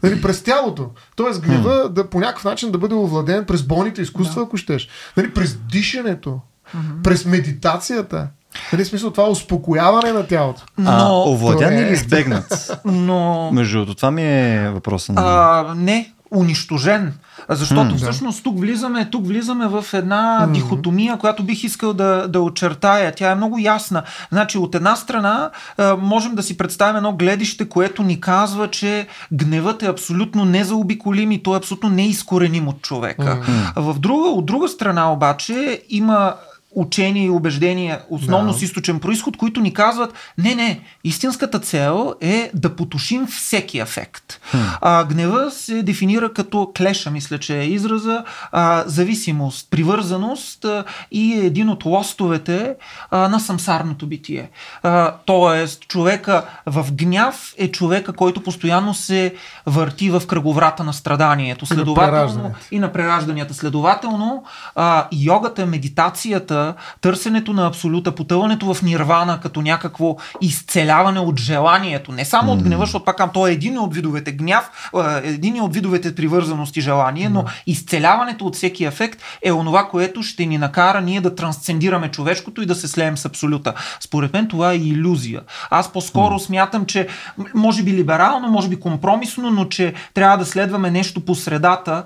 [0.03, 0.91] Нали, през тялото.
[1.17, 4.47] Тоест гнева да по някакъв начин да бъде овладен през болните изкуства, да.
[4.47, 4.89] ако щеш.
[5.17, 6.41] Нали, през дишането,
[6.77, 7.03] mm-hmm.
[7.03, 8.29] през медитацията.
[8.73, 10.63] Нали смисъл това успокояване на тялото?
[10.79, 10.91] Но...
[10.91, 12.81] А, овладян или избегнат?
[12.85, 13.51] Но...
[13.53, 15.17] Между другото, това ми е въпросът.
[15.19, 17.15] А, не, унищожен.
[17.49, 20.53] Защото mm, всъщност тук влизаме, тук влизаме в една mm.
[20.53, 23.13] дихотомия, която бих искал да, да очертая.
[23.15, 24.03] Тя е много ясна.
[24.33, 25.51] Значи от една страна
[25.99, 31.43] можем да си представим едно гледище, което ни казва, че гневът е абсолютно незаобиколим и
[31.43, 33.43] той е абсолютно неизкореним от човека.
[33.77, 36.35] В друга, от друга страна обаче има
[36.75, 38.59] учения и убеждения, основно да.
[38.59, 44.41] с източен происход, които ни казват, не, не, истинската цел е да потушим всеки ефект.
[44.51, 44.57] Хм.
[44.81, 51.33] А, гнева се дефинира като клеша, мисля, че е израза, а, зависимост, привързаност а, и
[51.33, 52.75] един от лостовете
[53.11, 54.51] а, на самсарното битие.
[54.83, 59.35] А, тоест, човека в гняв е човека, който постоянно се
[59.67, 61.67] върти в кръговрата на страданието.
[61.67, 63.55] Следователно, и на преражданията.
[63.55, 66.62] Следователно, а, йогата, медитацията,
[67.01, 72.87] търсенето на абсолюта, потъването в нирвана като някакво изцеляване от желанието, не само от гнева,
[72.87, 74.91] защото пак то е един от видовете гняв,
[75.23, 80.47] един от видовете привързаност и желание, но изцеляването от всеки ефект е онова, което ще
[80.47, 83.75] ни накара ние да трансцендираме човешкото и да се слеем с абсолюта.
[84.01, 85.41] Според мен това е илюзия.
[85.71, 87.09] Аз по-скоро смятам, че
[87.55, 92.03] може би либерално, може би компромисно, но че трябва да следваме нещо по средата,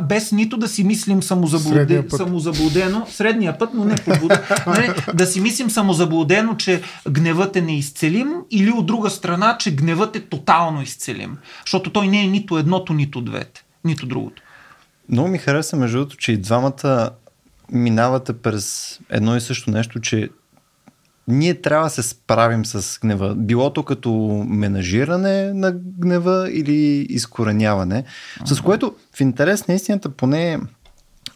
[0.00, 3.91] без нито да си мислим самозаблудено, средния път, но не
[4.66, 10.16] не, да си мислим самозаблудено, че гневът е неизцелим или от друга страна, че гневът
[10.16, 11.38] е тотално изцелим.
[11.64, 14.42] Защото той не е нито едното, нито двете, нито другото.
[15.08, 17.10] Много ми хареса, между другото, че и двамата
[17.72, 20.28] минавате през едно и също нещо, че
[21.28, 23.34] ние трябва да се справим с гнева.
[23.34, 24.12] Било то като
[24.48, 28.04] менажиране на гнева или изкореняване,
[28.44, 30.58] с което в интерес на истината поне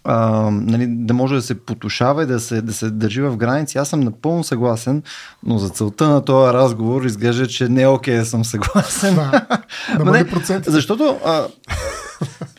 [0.09, 3.79] а, нали, да може да се потушава и да се, да се държи в граници.
[3.79, 5.03] Аз съм напълно съгласен,
[5.43, 9.15] но за целта на този разговор изглежда, че не е окей да съм съгласен.
[9.15, 9.47] Да,
[9.99, 10.61] намали не.
[10.67, 11.45] Защото, а,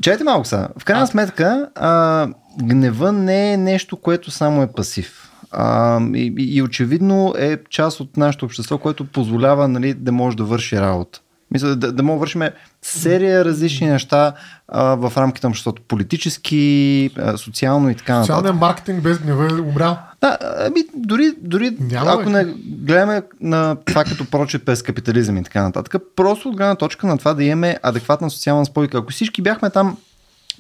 [0.02, 2.28] чайте малко сега, в крайна сметка, а,
[2.64, 5.32] гнева не е нещо, което само е пасив.
[5.52, 10.44] А, и, и очевидно е част от нашето общество, което позволява нали, да може да
[10.44, 11.22] върши работа.
[11.52, 12.42] Мисля, да, да мога вършим
[12.82, 14.34] серия различни неща
[14.68, 15.82] а, в рамките на обществото.
[15.88, 18.36] Политически, а, социално и така нататък.
[18.36, 19.98] Социалният маркетинг без гнева е умрял.
[20.22, 25.44] Да, ами дори, дори Няма, ако не гледаме на това като прочит през капитализъм и
[25.44, 28.98] така нататък, просто от гледна точка на това да имаме адекватна социална спойка.
[28.98, 29.98] Ако всички бяхме там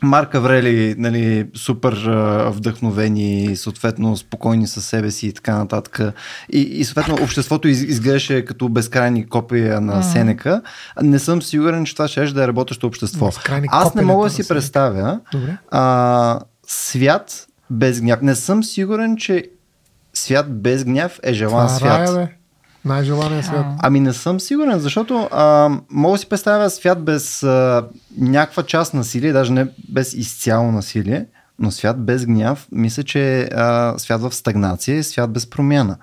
[0.04, 6.00] Марка Врели, нали, супер а, вдъхновени, съответно спокойни със себе си и така нататък.
[6.54, 10.62] И, и съответно обществото из, изглеждаше като безкрайни копия на Сенека.
[11.02, 13.26] Не съм сигурен, че това ще да е работещо общество.
[13.26, 15.58] Безкрайни Аз не мога да си представя Добре.
[15.72, 18.22] а, свят без гняв.
[18.22, 19.45] Не съм сигурен, че
[20.14, 22.10] свят без гняв е желан Това свят.
[22.10, 22.37] рая, бе.
[22.88, 23.66] Най-желания свят.
[23.80, 27.86] Ами не съм сигурен, защото а, мога да си представя свят без а,
[28.18, 31.26] някаква част насилие, даже не без изцяло насилие,
[31.60, 33.48] но свят без гняв, мисля, че е
[33.98, 35.98] свят в стагнация, свят без промяна.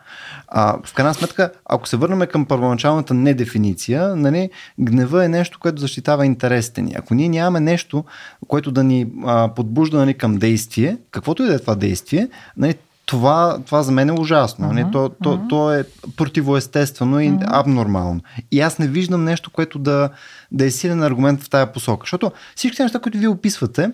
[0.49, 5.80] А, в крайна сметка, ако се върнем към първоначалната недефиниция, нали, гнева е нещо, което
[5.80, 6.95] защитава интересите ни.
[6.99, 8.05] Ако ние нямаме нещо,
[8.49, 12.74] което да ни а, подбужда нали, към действие, каквото и да е това действие, нали,
[13.07, 14.68] това, това за мен е ужасно.
[14.68, 15.48] Uh-huh, то, то, uh-huh.
[15.48, 15.84] то е
[16.16, 17.46] противоестествено и uh-huh.
[17.46, 18.20] абнормално.
[18.50, 20.11] И аз не виждам нещо, което да,
[20.52, 22.02] да е силен аргумент в тая посока.
[22.02, 23.90] Защото всички неща, които вие описвате,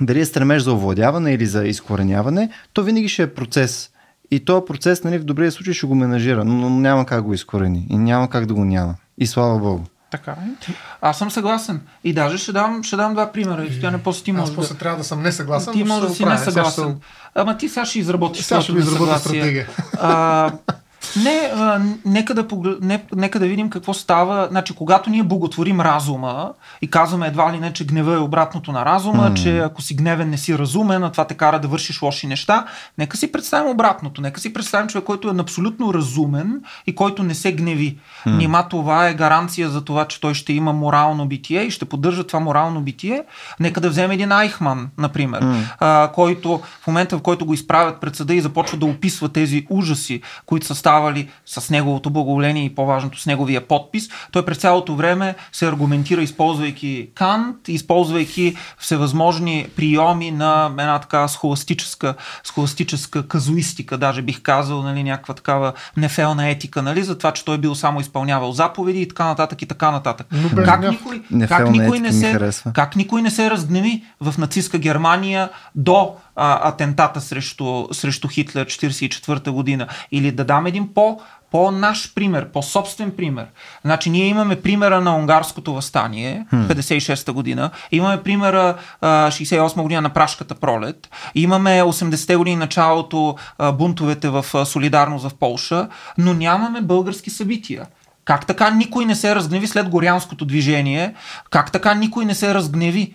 [0.00, 3.90] дали е стремеж за овладяване или за изкореняване, то винаги ще е процес.
[4.30, 7.86] И този процес, нали, в добрия случай ще го менажира, но няма как го изкорени.
[7.90, 8.94] И няма как да го няма.
[9.18, 9.82] И слава Богу.
[10.10, 10.72] Така е.
[11.00, 11.80] Аз съм съгласен.
[12.04, 13.64] И даже ще дам, ще дам два примера.
[13.64, 14.78] И стояне после ти Аз може после да...
[14.78, 15.72] трябва да съм несъгласен.
[15.72, 16.38] Ти може да си правя.
[16.38, 17.00] Сега ще несъгласен.
[17.34, 19.40] Ама ти сега ще изработиш Сега ще изработя несъгласие.
[19.40, 19.68] стратегия.
[20.00, 20.52] А,
[21.24, 22.78] не, а, нека, да поглед...
[22.82, 24.48] не, нека да видим какво става.
[24.50, 26.52] Значи, когато ние боготворим разума
[26.82, 29.42] и казваме едва ли не, че гнева е обратното на разума, mm.
[29.42, 32.64] че ако си гневен не си разумен, а това те кара да вършиш лоши неща,
[32.98, 34.20] нека си представим обратното.
[34.20, 37.98] Нека си представим човек, който е абсолютно разумен и който не се гневи.
[38.26, 38.36] Mm.
[38.36, 42.24] Нима това е гаранция за това, че той ще има морално битие и ще поддържа
[42.24, 43.22] това морално битие.
[43.60, 45.62] Нека да вземе един Айхман, например, mm.
[45.80, 49.66] а, който в момента, в който го изправят пред съда и започва да описва тези
[49.70, 50.74] ужаси, които са
[51.06, 56.22] ставали с неговото благоволение и по-важното с неговия подпис, той през цялото време се аргументира,
[56.22, 65.02] използвайки Кант, използвайки всевъзможни приеми на една така схоластическа, схоластическа казуистика, даже бих казал, нали,
[65.02, 69.24] някаква такава нефелна етика, нали, за това, че той бил само изпълнявал заповеди и така
[69.24, 70.26] нататък и така нататък.
[70.32, 70.92] Но Как гняв.
[70.92, 76.68] никой, как никой не се, как никой не се разгневи в нацистска Германия до а,
[76.68, 79.86] атентата срещу, срещу Хитлер 1944 година.
[80.12, 81.20] Или да дам един по,
[81.50, 83.46] по-наш пример, по-собствен пример.
[83.84, 90.10] Значи ние имаме примера на унгарското възстание, 56-та година, имаме примера а, 68 година на
[90.10, 93.36] Прашката пролет, имаме 80-те години началото
[93.74, 97.86] бунтовете в Солидарност в Полша, но нямаме български събития.
[98.26, 101.14] Как така никой не се разгневи след горянското движение?
[101.50, 103.14] Как така никой не се разгневи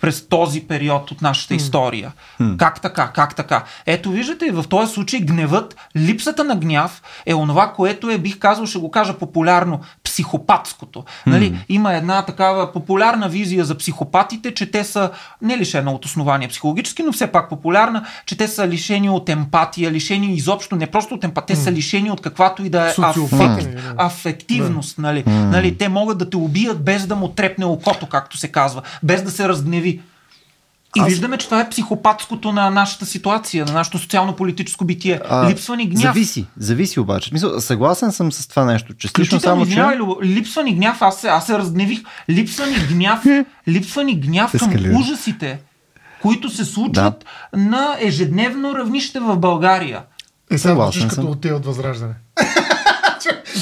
[0.00, 2.12] през този период от нашата история?
[2.58, 3.12] Как така?
[3.14, 3.64] Как така?
[3.86, 8.66] Ето виждате, в този случай гневът, липсата на гняв е онова, което е, бих казал,
[8.66, 11.04] ще го кажа популярно, психопатското.
[11.26, 11.64] Нали?
[11.68, 15.10] Има една такава популярна визия за психопатите, че те са
[15.42, 19.90] не лишена от основания психологически, но все пак популярна, че те са лишени от емпатия,
[19.90, 23.68] лишени изобщо, не просто от емпатия, те са лишени от каквато и да е афект,
[23.96, 24.98] афективност.
[24.98, 25.24] Нали?
[25.26, 29.22] Нали, те могат да те убият без да му трепне окото, както се казва, без
[29.22, 29.95] да се разгневи.
[30.96, 35.20] И Аз- виждаме, че това е психопатското на нашата ситуация, на нашето социално-политическо битие.
[35.28, 36.02] А, Липсва ни гняв.
[36.02, 37.30] Зависи, зависи обаче.
[37.32, 38.94] Мисъл, съгласен съм с това нещо.
[38.94, 39.86] Частично само, че...
[40.24, 42.00] липсва ни гняв, аз се, аз се разгневих.
[42.30, 43.24] Липсва ни гняв,
[43.68, 45.58] липсва ни гняв към ужасите,
[46.22, 47.24] които се случват
[47.56, 50.02] на ежедневно равнище в България.
[50.50, 52.14] Е, сега звучиш като от те от Възраждане.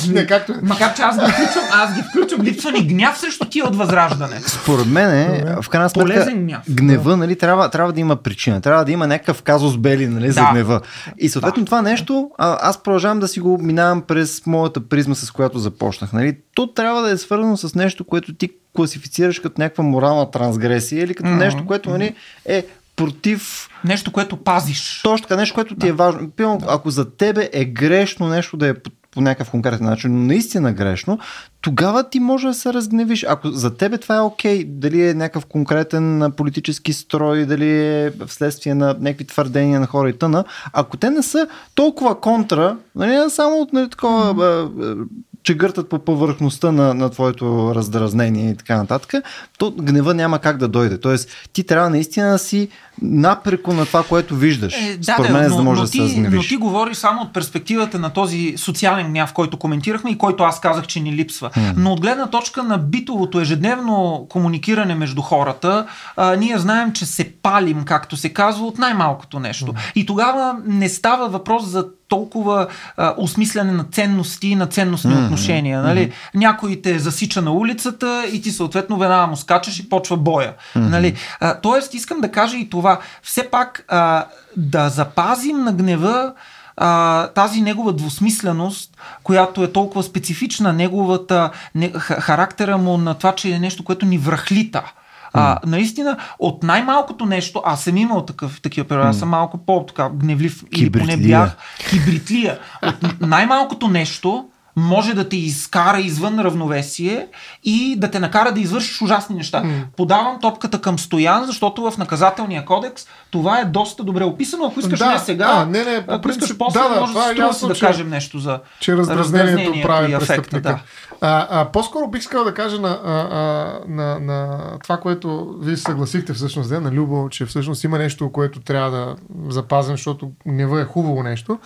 [0.08, 0.56] Не, както е.
[0.62, 4.40] Макар че аз ги включвам, аз ги включвам, липсва ни гняв срещу тия от възраждане.
[4.46, 6.26] Според мен е, в крайна сметка,
[6.70, 8.60] гнева, нали, трябва, трябва да има причина.
[8.60, 10.50] Трябва да има някакъв казус бели, нали, за Да.
[10.52, 10.80] гнева.
[11.18, 15.30] И съответно това нещо, а, аз продължавам да си го минавам през моята призма, с
[15.30, 16.12] която започнах.
[16.12, 16.36] Нали.
[16.54, 21.14] То трябва да е свързано с нещо, което ти класифицираш като някаква морална трансгресия или
[21.14, 22.14] като нещо, което нали,
[22.46, 22.64] е
[22.96, 25.00] против Нещо, което пазиш.
[25.02, 26.30] точно така, нещо, което ти е важно.
[26.30, 28.74] Пилно, ако за тебе е грешно нещо да е
[29.14, 31.18] по, някакъв конкретен начин, но наистина грешно,
[31.60, 33.24] тогава ти може да се разгневиш.
[33.28, 38.74] Ако за тебе това е окей, дали е някакъв конкретен политически строй, дали е вследствие
[38.74, 43.56] на някакви твърдения на хора и тъна, ако те не са толкова контра, нали, само
[43.56, 44.96] от нали, такова, а,
[45.42, 49.24] че гъртат по повърхността на, на твоето раздразнение и така нататък,
[49.58, 51.00] то гнева няма как да дойде.
[51.00, 52.68] Тоест, ти трябва наистина да си
[53.02, 54.74] напреко на това, което виждаш.
[54.74, 56.96] Е, да, според да, мен, но, за да може но, да се но ти говориш
[56.96, 61.12] само от перспективата на този социален гняв, който коментирахме и който аз казах, че ни
[61.12, 61.50] липсва.
[61.76, 65.86] Но от гледна точка на битовото ежедневно комуникиране между хората,
[66.16, 69.74] а, ние знаем, че се палим, както се казва, от най-малкото нещо.
[69.94, 72.66] И тогава не става въпрос за толкова
[72.96, 75.24] а, осмисляне на ценности, на ценностни Мгм.
[75.24, 75.82] отношения.
[75.82, 76.12] Нали?
[76.34, 80.52] Някой те засича на улицата и ти съответно веднага му скачаш и почва боя.
[80.76, 81.14] Нали?
[81.40, 82.83] А, тоест, искам да кажа и това.
[83.22, 84.24] Все пак а,
[84.56, 86.32] да запазим на гнева
[86.76, 93.34] а, тази негова двусмисленост, която е толкова специфична, неговата не, ха- характера му на това,
[93.34, 94.92] че е нещо, което ни връхлита.
[95.36, 100.08] А, наистина, от най-малкото нещо, аз съм имал такъв, такива периоди, аз съм малко по-така
[100.08, 101.56] гневлив, или поне бях
[101.88, 102.58] хибритлия.
[102.82, 104.46] От най-малкото нещо
[104.76, 107.26] може да те изкара извън равновесие
[107.64, 109.64] и да те накара да извършиш ужасни неща.
[109.96, 114.66] Подавам топката към Стоян, защото в наказателния кодекс това е доста добре описано.
[114.66, 117.12] Ако искаш Да, не сега, а, не, не, ако искаш принцип, после, да, да, може
[117.12, 120.60] да е ясно, да че- кажем нещо за че раздразнението прави престъпника.
[120.60, 120.80] Да.
[121.20, 125.76] А, а, по-скоро бих искал да кажа на, а, а, на, на това, което вие
[125.76, 129.16] съгласихте всъщност, да, на Любо, че всъщност има нещо, което трябва да
[129.48, 131.58] запазим, защото гнева е хубаво нещо.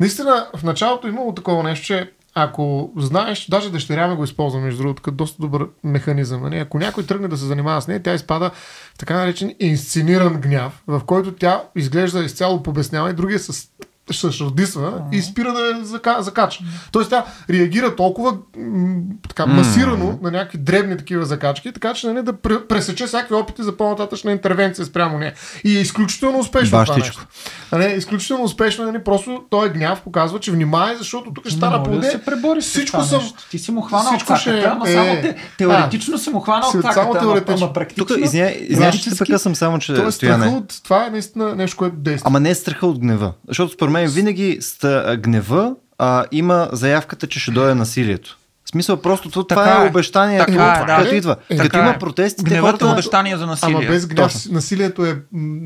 [0.00, 4.82] Наистина, в началото имало такова нещо, че ако знаеш, даже дъщеря ми го използва, между
[4.82, 6.42] другото, като доста добър механизъм.
[6.42, 6.58] Нали?
[6.58, 8.50] Ако някой тръгне да се занимава с нея, тя изпада
[8.94, 13.68] в така наречен инсцениран гняв, в който тя изглежда изцяло побеснява и другия с
[14.12, 16.58] се шардисва и спира да я зака, закача.
[16.92, 18.96] Тоест тя реагира толкова м,
[19.28, 23.62] така, масирано на някакви дребни такива закачки, така че нали, да пре- пресече всякакви опити
[23.62, 25.32] за по-нататъчна интервенция спрямо нея.
[25.64, 27.00] И е изключително успешно това Бащичко.
[27.20, 27.26] нещо.
[27.72, 31.98] Нали, изключително успешно, нали, просто той гняв показва, че внимай, защото тук ще стана плоде.
[31.98, 33.22] да се пребориш с Всичко това съм...
[33.50, 36.70] Ти си му хванал всичко ще ама е- само те, теоретично А, си му хванал
[36.70, 37.64] само цаката, ама, теоретично.
[37.66, 38.06] ама практично.
[38.06, 42.28] Тук, извиня, извиня, че прекъсвам само, че страха от това е наистина нещо, което действа.
[42.28, 43.32] Ама не е страха от гнева.
[43.48, 48.38] Защото според мен винаги ста, а, гнева а, има заявката, че ще дойде насилието.
[48.64, 49.88] В смисъл, просто това, това Така е е.
[49.88, 51.02] обещание, Така като, е, да.
[51.02, 51.36] като идва.
[51.50, 51.98] Е, като така има е.
[51.98, 53.76] протести, те Гневът е обещание за насилие.
[53.76, 55.16] Ама без гняв насилието е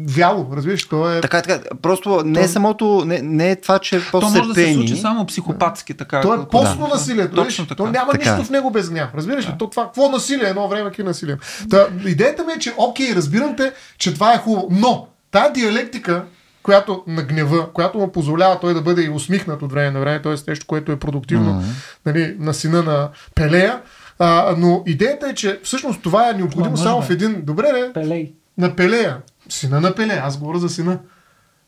[0.09, 1.21] вяло, разбираш, то е...
[1.21, 1.61] Така, така.
[1.83, 4.97] Просто не е самото, не, не е това, че То после може да се случи
[4.97, 6.21] само психопатски, така.
[6.21, 6.95] То е постно Да.
[6.95, 7.35] насилието.
[7.35, 7.77] Точно така.
[7.77, 8.45] То няма Така нищо е.
[8.45, 9.09] в него без гняв.
[9.15, 9.53] Разбираш ли?
[9.59, 10.49] То това, какво насилие?
[10.49, 11.37] Едно време какви насилие.
[11.71, 14.69] Та, идеята ми е, че окей, разбирам те, че това е хубаво.
[14.71, 16.25] Но тая диалектика,
[16.63, 20.23] която на гнева, която му позволява той да бъде и усмихнат от време на време,
[20.23, 20.35] т.е.
[20.49, 21.63] нещо, което е продуктивно
[22.07, 23.81] нали, на сина на Пелея.
[24.19, 27.43] А, но идеята е, че всъщност това е необходимо Това само мъж, в един...
[27.43, 27.93] Добре, не?
[27.93, 28.33] Пелей.
[28.59, 29.17] На Пелея.
[29.49, 30.23] Сина на Пелея.
[30.25, 30.99] Аз говоря за сина.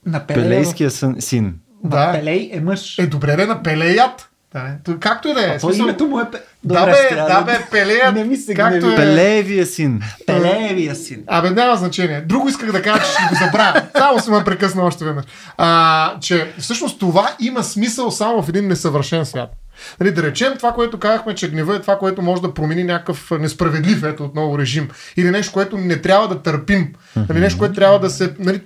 [0.07, 0.43] На Пелей.
[0.43, 1.55] Пелейския сън, син.
[1.85, 2.13] Да.
[2.13, 2.99] Пелей е мъж.
[2.99, 4.30] Е, добре, не на Пелеят.
[4.53, 4.79] Да, не.
[4.85, 5.59] То Както и да е.
[5.59, 6.25] То Смисъл- името му е...
[6.65, 8.15] Да, Добре, бе, да, бе, Пелеят.
[8.15, 8.97] Не ми се както е.
[8.97, 10.03] Пелеевия син.
[10.27, 11.25] Пелеевия син.
[11.27, 12.21] Абе, няма значение.
[12.21, 13.83] Друго исках да кажа, че ще го забравя.
[13.99, 15.25] Само се ме прекъсна още веднъж.
[15.57, 19.51] А, че всъщност това има смисъл само в един несъвършен свят.
[20.01, 23.31] Нали, да речем това, което казахме, че гнева е това, което може да промени някакъв
[23.31, 24.89] несправедлив ето отново режим.
[25.17, 26.93] Или нещо, което не трябва да търпим.
[27.29, 28.35] Нали, нещо, което трябва да се...
[28.39, 28.61] Нали,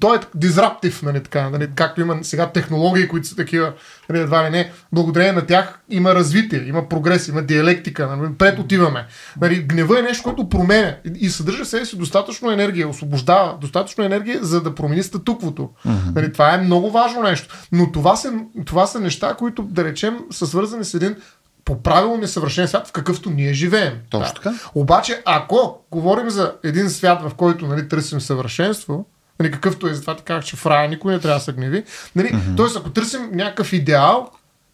[0.00, 3.72] той е дизраптив, нали, така, нали, както има сега технологии, които са такива,
[4.08, 4.72] нали, едва ли не.
[4.92, 9.06] Благодарение на тях има развитие, има прогрес, има диалектика, нали, пред отиваме.
[9.40, 14.38] Нали, гнева е нещо, което променя и съдържа себе си достатъчно енергия, освобождава достатъчно енергия,
[14.42, 15.70] за да промени статуквото.
[16.14, 17.54] Нали, това е много важно нещо.
[17.72, 18.32] Но това са,
[18.66, 21.16] това са неща, които, да речем, са свързани с един
[21.64, 23.98] по правилно несъвършен свят, в какъвто ние живеем.
[24.10, 24.34] Точно Да.
[24.34, 24.58] така.
[24.74, 29.06] Обаче, ако говорим за един свят, в който нали, търсим съвършенство,
[29.40, 31.84] нали, какъвто е, затова ти казах, че в рая никой не трябва да се гневи,
[32.16, 32.56] нали, mm-hmm.
[32.56, 32.78] т.е.
[32.78, 34.30] ако търсим някакъв идеал,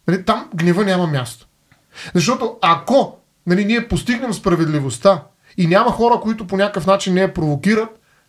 [0.09, 1.47] нали, там гнева няма място.
[2.15, 5.23] Защото ако нали, ние постигнем справедливостта
[5.57, 7.89] и няма хора, които по някакъв начин не я провокират,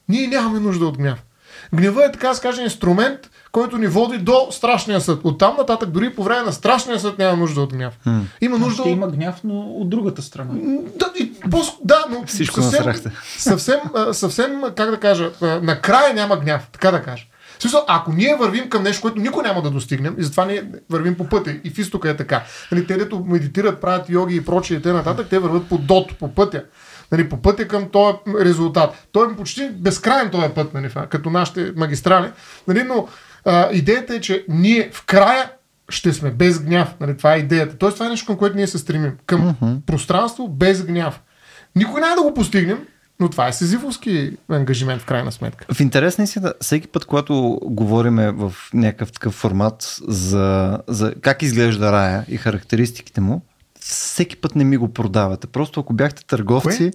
[0.10, 1.24] ние нямаме нужда от гняв.
[1.74, 3.20] Гнева е, така да се каже, инструмент,
[3.52, 5.20] който ни води до страшния съд.
[5.24, 7.94] От там нататък, дори по време на страшния съд няма нужда от гняв.
[8.42, 10.52] Има нужда Ще от има гняв, но от другата страна.
[11.00, 12.94] да, и, по, да, но Всичко съвсем,
[13.38, 13.80] съвсем,
[14.12, 17.26] съвсем, как да кажа, накрая няма гняв, така да кажа.
[17.60, 20.64] В смисъл, ако ние вървим към нещо, което никой няма да достигнем, и затова ние
[20.90, 22.44] вървим по пътя, и в изтока е така.
[22.72, 26.18] Нали, те, дето медитират, правят йоги и прочие, и те нататък, те върват по дот,
[26.20, 26.64] по пътя.
[27.12, 29.07] Нали, по пътя към този резултат.
[29.12, 32.32] Той е почти безкрайен този път, нали, като нашите магистрали.
[32.68, 33.07] Нали, но
[33.45, 35.51] а, идеята е, че ние в края
[35.89, 36.95] ще сме без гняв.
[36.99, 37.78] Нали, това е идеята.
[37.78, 39.12] Тоест това е нещо, към което ние се стремим.
[39.26, 39.82] Към uh-huh.
[39.86, 41.22] пространство без гняв.
[41.76, 42.80] Никой няма да го постигнем,
[43.20, 45.66] но това е сезивовски ангажимент в крайна сметка.
[45.74, 51.41] В интерес на истина, всеки път, когато говориме в някакъв такъв формат за, за как
[51.41, 53.41] изглежда рая и характеристиките му,
[53.90, 55.48] всеки път не ми го продавате.
[55.48, 56.92] Просто ако бяхте търговци, Кое?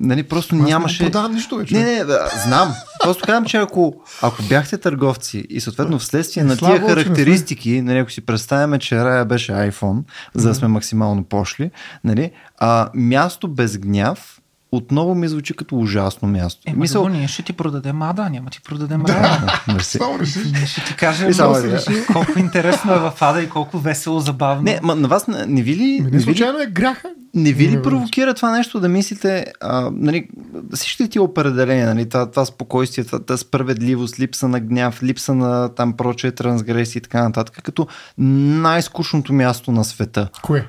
[0.00, 1.02] нали, просто Аз нямаше...
[1.02, 1.74] Не продавам нищо вече.
[1.74, 2.74] Не, не, да, знам.
[3.02, 8.10] Просто казвам, че ако, ако бяхте търговци и съответно вследствие на тия характеристики, нали, ако
[8.10, 10.02] си представяме, че Рая беше iPhone,
[10.34, 11.70] за да сме максимално пошли,
[12.04, 14.33] нали, а, място без гняв
[14.76, 16.62] отново ми звучи като ужасно място.
[16.66, 17.08] Е, Мисъл...
[17.08, 19.60] Ние ще ти продадем Ада, няма ти продадем Ада.
[19.68, 20.34] Решиш.
[20.52, 21.54] Ние ще ти кажем само
[22.12, 24.62] колко интересно е в Ада и колко весело, забавно.
[24.62, 26.00] Не, ма, на вас не, не ви ли...
[26.00, 27.08] Не, не случайно е граха.
[27.34, 30.28] Не ви ли провокира това нещо да мислите, а, нали,
[30.74, 35.68] всички ти определения, нали, това, това спокойствие, това, това справедливост, липса на гняв, липса на
[35.68, 37.86] там прочее трансгресии и така нататък, като
[38.18, 40.28] най-скучното място на света.
[40.42, 40.68] Кое?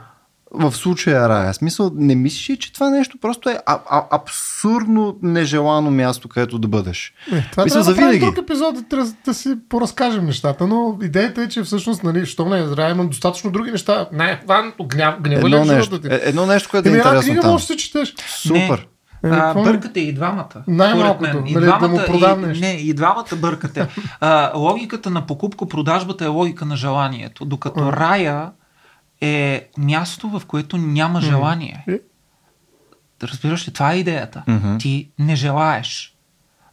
[0.60, 1.54] В случая Рая.
[1.54, 6.68] Смисъл, не мислиш, че това нещо просто е а, а, абсурдно нежелано място, където да
[6.68, 7.14] бъдеш.
[7.32, 11.50] Не, това Мисъл, трябва да друг епизод да, да си поразкажем нещата, но идеята е,
[11.50, 14.08] че всъщност, нали, що не е Рая, имам достатъчно други неща.
[14.12, 16.08] Най-важното гняв, гнева едно, нещо, ти.
[16.08, 17.52] Е, едно нещо, което е интересно книга там.
[17.52, 18.16] можеш да се четеш.
[18.28, 18.88] Супер.
[19.24, 19.38] Не.
[19.38, 20.64] А, бъркате и двамата.
[20.68, 21.44] Най-малкото.
[21.46, 22.66] И нали, двамата, да му продам и, нещо.
[22.66, 23.88] Не, и двамата бъркате.
[24.20, 27.46] а, логиката на покупко-продажбата е логика на желанието.
[27.46, 28.52] Докато рая
[29.22, 31.86] е място, в което няма желание.
[31.88, 32.02] Mm-hmm.
[33.24, 33.74] Разбираш ли?
[33.74, 34.44] Това е идеята.
[34.48, 34.80] Mm-hmm.
[34.80, 36.16] Ти не желаеш.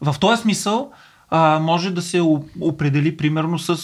[0.00, 0.90] В този смисъл
[1.30, 2.20] а, може да се
[2.60, 3.78] определи примерно с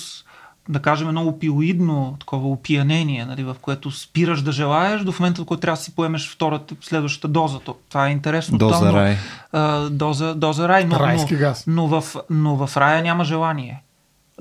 [0.69, 5.45] да кажем едно опиоидно такова опиянение, нали, в което спираш да желаеш до момента, в
[5.45, 7.59] който трябва да си поемеш втората, следващата доза.
[7.89, 8.59] Това е интересно.
[8.59, 9.17] Доза там, рай.
[9.53, 10.85] А, доза, доза рай.
[10.85, 11.65] Но, Райски газ.
[11.67, 13.83] Но, но, в, но в рая няма желание.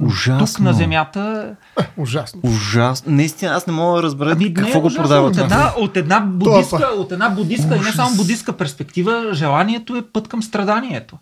[0.02, 0.46] Ужасно.
[0.46, 1.56] Тук на земята.
[1.98, 2.42] Ужасно.
[2.44, 3.12] Ужасно.
[3.12, 5.36] Наистина, аз не мога да разбера ами, какво го продават.
[5.36, 10.02] От една, от една будистка, от една будистка и не само будистка перспектива, желанието е
[10.02, 11.18] път към страданието.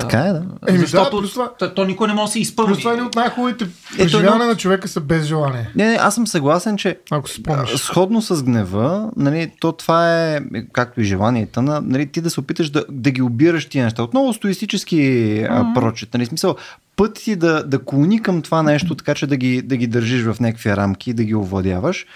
[0.00, 0.42] Така е, да.
[0.68, 2.72] Еми, Защото да, това, то, то никой не може да се изпълни.
[2.72, 3.66] Плюс това е от най-хубавите
[3.98, 5.70] преживяване е, на човека са без желание.
[5.76, 7.70] Не, не, аз съм съгласен, че Ако се спомниш.
[7.70, 10.40] сходно с гнева, нали, то това е,
[10.72, 14.02] както и желанията, на, нали, ти да се опиташ да, да ги обираш тия неща.
[14.02, 15.74] Отново стоистически mm-hmm.
[15.74, 16.14] прочет.
[16.14, 16.56] Нали, смисъл,
[16.96, 20.22] път ти да, да клони към това нещо, така че да ги, да ги държиш
[20.22, 22.06] в някакви рамки, да ги овладяваш.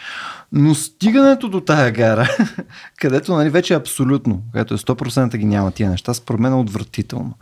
[0.52, 2.36] Но стигането до тая гара,
[3.00, 6.56] където нали, вече е абсолютно, където е 100% ги няма тия неща, според мен е
[6.56, 7.34] отвратително.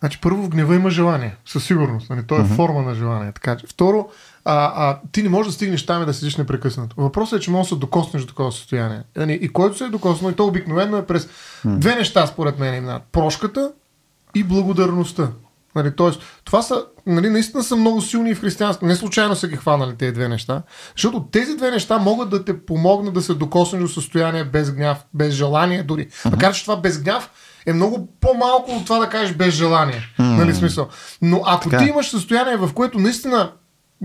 [0.00, 2.10] Значи първо в гнева има желание, със сигурност.
[2.10, 2.22] Нали?
[2.26, 2.56] То е uh-huh.
[2.56, 3.32] форма на желание.
[3.32, 3.66] Така че.
[3.66, 4.08] Второ,
[4.44, 6.96] а, а, ти не можеш да стигнеш там и да седиш непрекъснато.
[6.98, 9.02] Въпросът е, че можеш да се докоснеш до такова състояние.
[9.16, 9.32] Нали?
[9.32, 11.78] И който се е докоснал, и то обикновено е през uh-huh.
[11.78, 13.72] две неща, според мен, прошката
[14.34, 15.28] и благодарността.
[15.76, 18.86] Нали, тоест, това са, нали, наистина са много силни в християнството.
[18.86, 20.62] Не случайно са ги хванали тези две неща.
[20.96, 25.04] Защото тези две неща могат да те помогнат да се докоснеш до състояние без гняв,
[25.14, 26.08] без желание дори.
[26.08, 26.30] Uh-huh.
[26.30, 27.30] Макар, че това без гняв
[27.66, 30.02] е много по-малко от това да кажеш без желание.
[30.18, 30.36] Mm.
[30.36, 30.88] Нали, смисъл.
[31.22, 31.84] Но ако така.
[31.84, 33.52] ти имаш състояние, в което наистина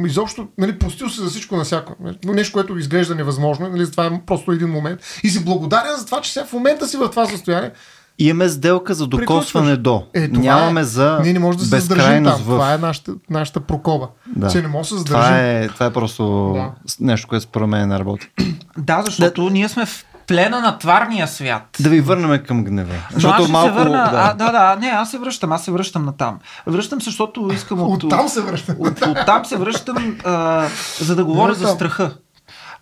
[0.06, 1.96] изобщо нали, простил се за всичко на всяко.
[2.26, 5.00] Нещо, което изглежда невъзможно, нали, това е просто един момент.
[5.24, 7.72] И си благодарен за това, че сега в момента си в това състояние.
[8.22, 10.04] Имаме сделка за докосване до.
[10.14, 10.84] Е, Нямаме е.
[10.84, 12.42] за Ние не можем да се задържим там.
[12.42, 12.44] В...
[12.44, 14.08] Това е нашата, нашата прокоба.
[14.36, 14.50] Да.
[14.50, 15.24] Че не може да се задържим.
[15.24, 16.72] Това е, това е просто да.
[17.00, 18.30] нещо, което според мен не работи.
[18.78, 19.52] Да, защото да.
[19.52, 21.78] ние сме в плена на тварния свят.
[21.80, 22.96] Да ви върнем към гнева.
[23.12, 23.68] Защото аз малко...
[23.68, 24.12] се върна, да.
[24.14, 26.40] А, да, да, не, аз се връщам, аз се връщам на там.
[26.68, 28.04] Връщам се, защото искам от...
[28.04, 28.76] От там се връщам.
[28.80, 30.66] От, от там се връщам, а,
[31.00, 32.16] за да говоря за страха.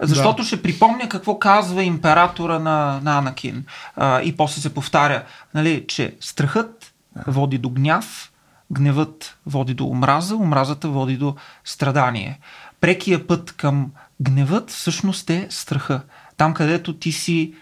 [0.01, 0.47] Защото да.
[0.47, 3.65] ще припомня какво казва императора на, на Анакин.
[3.95, 5.23] А, и после се повтаря,
[5.53, 6.93] нали, че страхът
[7.27, 8.31] води до гняв,
[8.71, 11.35] гневът води до омраза, омразата води до
[11.65, 12.39] страдание.
[12.81, 13.91] Прекия път към
[14.21, 16.01] гневът всъщност е страха.
[16.37, 17.53] Там, където ти си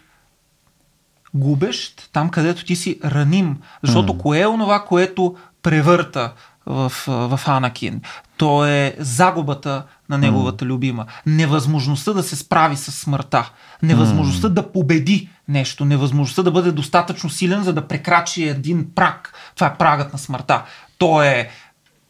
[1.33, 3.57] губещ, там, където ти си раним.
[3.83, 4.17] Защото mm.
[4.17, 6.33] кое е онова, което превърта
[6.65, 8.01] в, в Анакин?
[8.37, 10.67] То е загубата на неговата mm.
[10.67, 11.05] любима.
[11.25, 13.51] Невъзможността да се справи с смъртта.
[13.83, 14.53] Невъзможността mm.
[14.53, 15.85] да победи нещо.
[15.85, 19.33] Невъзможността да бъде достатъчно силен, за да прекрачи един прак.
[19.55, 20.63] Това е прагът на смъртта.
[20.97, 21.49] То е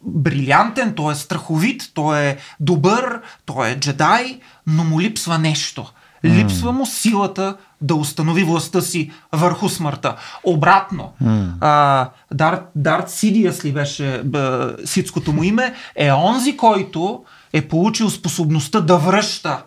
[0.02, 5.92] брилянтен, той е страховит, той е добър, той е джедай, но му липсва нещо.
[6.24, 10.16] Липсва му силата да установи властта си върху смъртта.
[10.44, 11.48] Обратно, mm.
[11.60, 18.10] а, Дарт, Дарт Сидиас ли беше б, ситското му име, е онзи, който е получил
[18.10, 19.62] способността да връща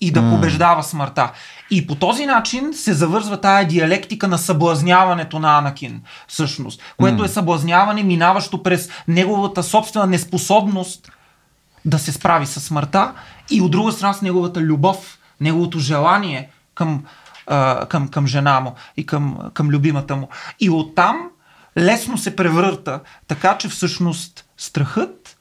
[0.00, 1.32] и да побеждава смъртта.
[1.70, 7.28] И по този начин се завързва тая диалектика на съблазняването на Анакин, всъщност, което е
[7.28, 11.12] съблазняване, минаващо през неговата собствена неспособност
[11.84, 13.12] да се справи с смъртта
[13.50, 17.04] и от друга страна с неговата любов, неговото желание към,
[17.46, 20.28] а, към, към жена му и към, към любимата му.
[20.60, 21.30] И оттам
[21.78, 25.38] лесно се превърта, така че всъщност страхът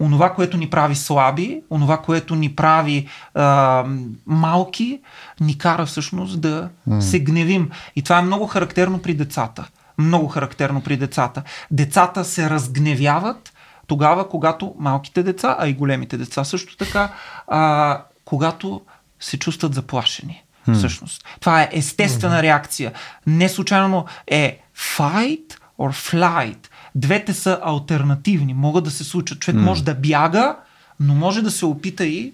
[0.00, 3.84] онова, което ни прави слаби, онова, което ни прави а,
[4.26, 5.00] малки,
[5.40, 7.00] ни кара всъщност да mm.
[7.00, 7.70] се гневим.
[7.96, 9.68] И това е много характерно при децата.
[9.98, 11.42] Много характерно при децата.
[11.70, 13.52] Децата се разгневяват
[13.86, 17.12] тогава, когато малките деца, а и големите деца също така,
[17.48, 18.80] а, когато
[19.20, 20.44] се чувстват заплашени.
[20.68, 20.74] Mm.
[20.74, 21.24] Всъщност.
[21.40, 22.42] Това е естествена mm.
[22.42, 22.92] реакция.
[23.26, 29.40] Не случайно е fight or flight двете са альтернативни, могат да се случат.
[29.40, 29.64] Човек mm.
[29.64, 30.56] може да бяга,
[31.00, 32.32] но може да се опита и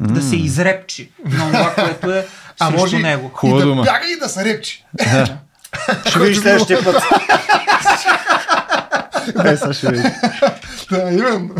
[0.00, 0.06] mm.
[0.12, 2.26] да се изрепчи на това, което е
[2.58, 3.30] а може него.
[3.44, 4.84] И да бяга и да се репчи.
[6.08, 6.94] Ще видиш следващия път.
[9.44, 10.12] Не, сега ще видиш.
[10.90, 11.50] Да, именно.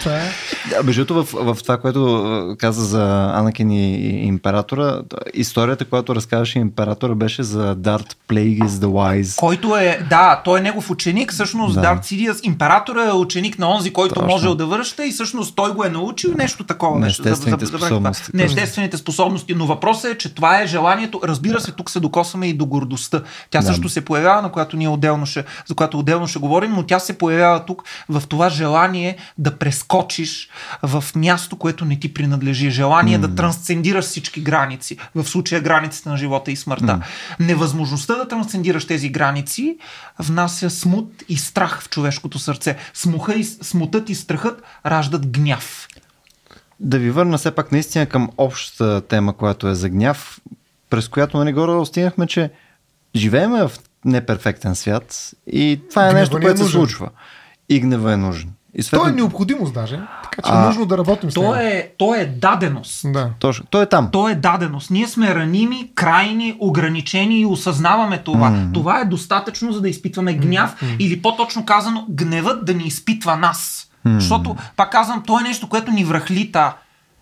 [0.00, 0.30] това е.
[0.70, 5.00] Да, между в, в това, което каза за Анакин и, и Императора,
[5.34, 9.38] историята, която разказваше Императора, беше за Дарт Plagueis the Wise.
[9.38, 11.80] Който е, да, той е негов ученик, всъщност да.
[11.80, 12.40] Дарт Сидиас.
[12.42, 14.28] Императора е ученик на онзи, който Точно.
[14.28, 16.98] можел да връща и всъщност той го е научил нещо такова.
[17.00, 18.30] Неестествените нещо, способности.
[18.34, 21.20] Неестествените способности, но въпросът е, че това е желанието.
[21.24, 23.22] Разбира се, тук се докосваме и до гордостта.
[23.50, 23.66] Тя да.
[23.66, 26.98] също се появява, на която ние отделно ще, за която отделно ще говорим, но тя
[26.98, 30.48] се появява тук в това желание да прескочиш
[30.82, 32.70] в място, което не ти принадлежи.
[32.70, 33.20] Желание mm.
[33.20, 34.98] да трансцендираш всички граници.
[35.14, 36.86] В случая границите на живота и смъртта.
[36.86, 37.02] Mm.
[37.40, 39.76] Невъзможността да трансцендираш тези граници
[40.18, 42.76] внася смут и страх в човешкото сърце.
[42.94, 45.88] Смуха и, смутът и страхът раждат гняв.
[46.80, 50.40] Да ви върна все пак наистина към общата тема, която е за гняв,
[50.90, 52.50] през която нали горе стигнахме, че
[53.16, 53.72] живееме в
[54.04, 57.08] неперфектен свят и това е Гнева нещо, е което е се случва.
[57.68, 58.50] И гнева е нужен.
[58.74, 59.04] И светно...
[59.04, 62.14] То е необходимост даже, така че а, е нужно да работим с то е, то
[62.14, 63.12] е даденост.
[63.12, 63.30] Да.
[63.38, 63.66] Точно.
[63.70, 64.08] То е там.
[64.12, 64.90] То е даденост.
[64.90, 68.50] Ние сме раними, крайни, ограничени и осъзнаваме това.
[68.50, 68.74] Mm-hmm.
[68.74, 70.96] Това е достатъчно, за да изпитваме гняв mm-hmm.
[70.98, 73.90] или по-точно казано, гневът да ни изпитва нас.
[74.06, 74.18] Mm-hmm.
[74.18, 76.72] Защото, пак казвам, то е нещо, което ни връхлита.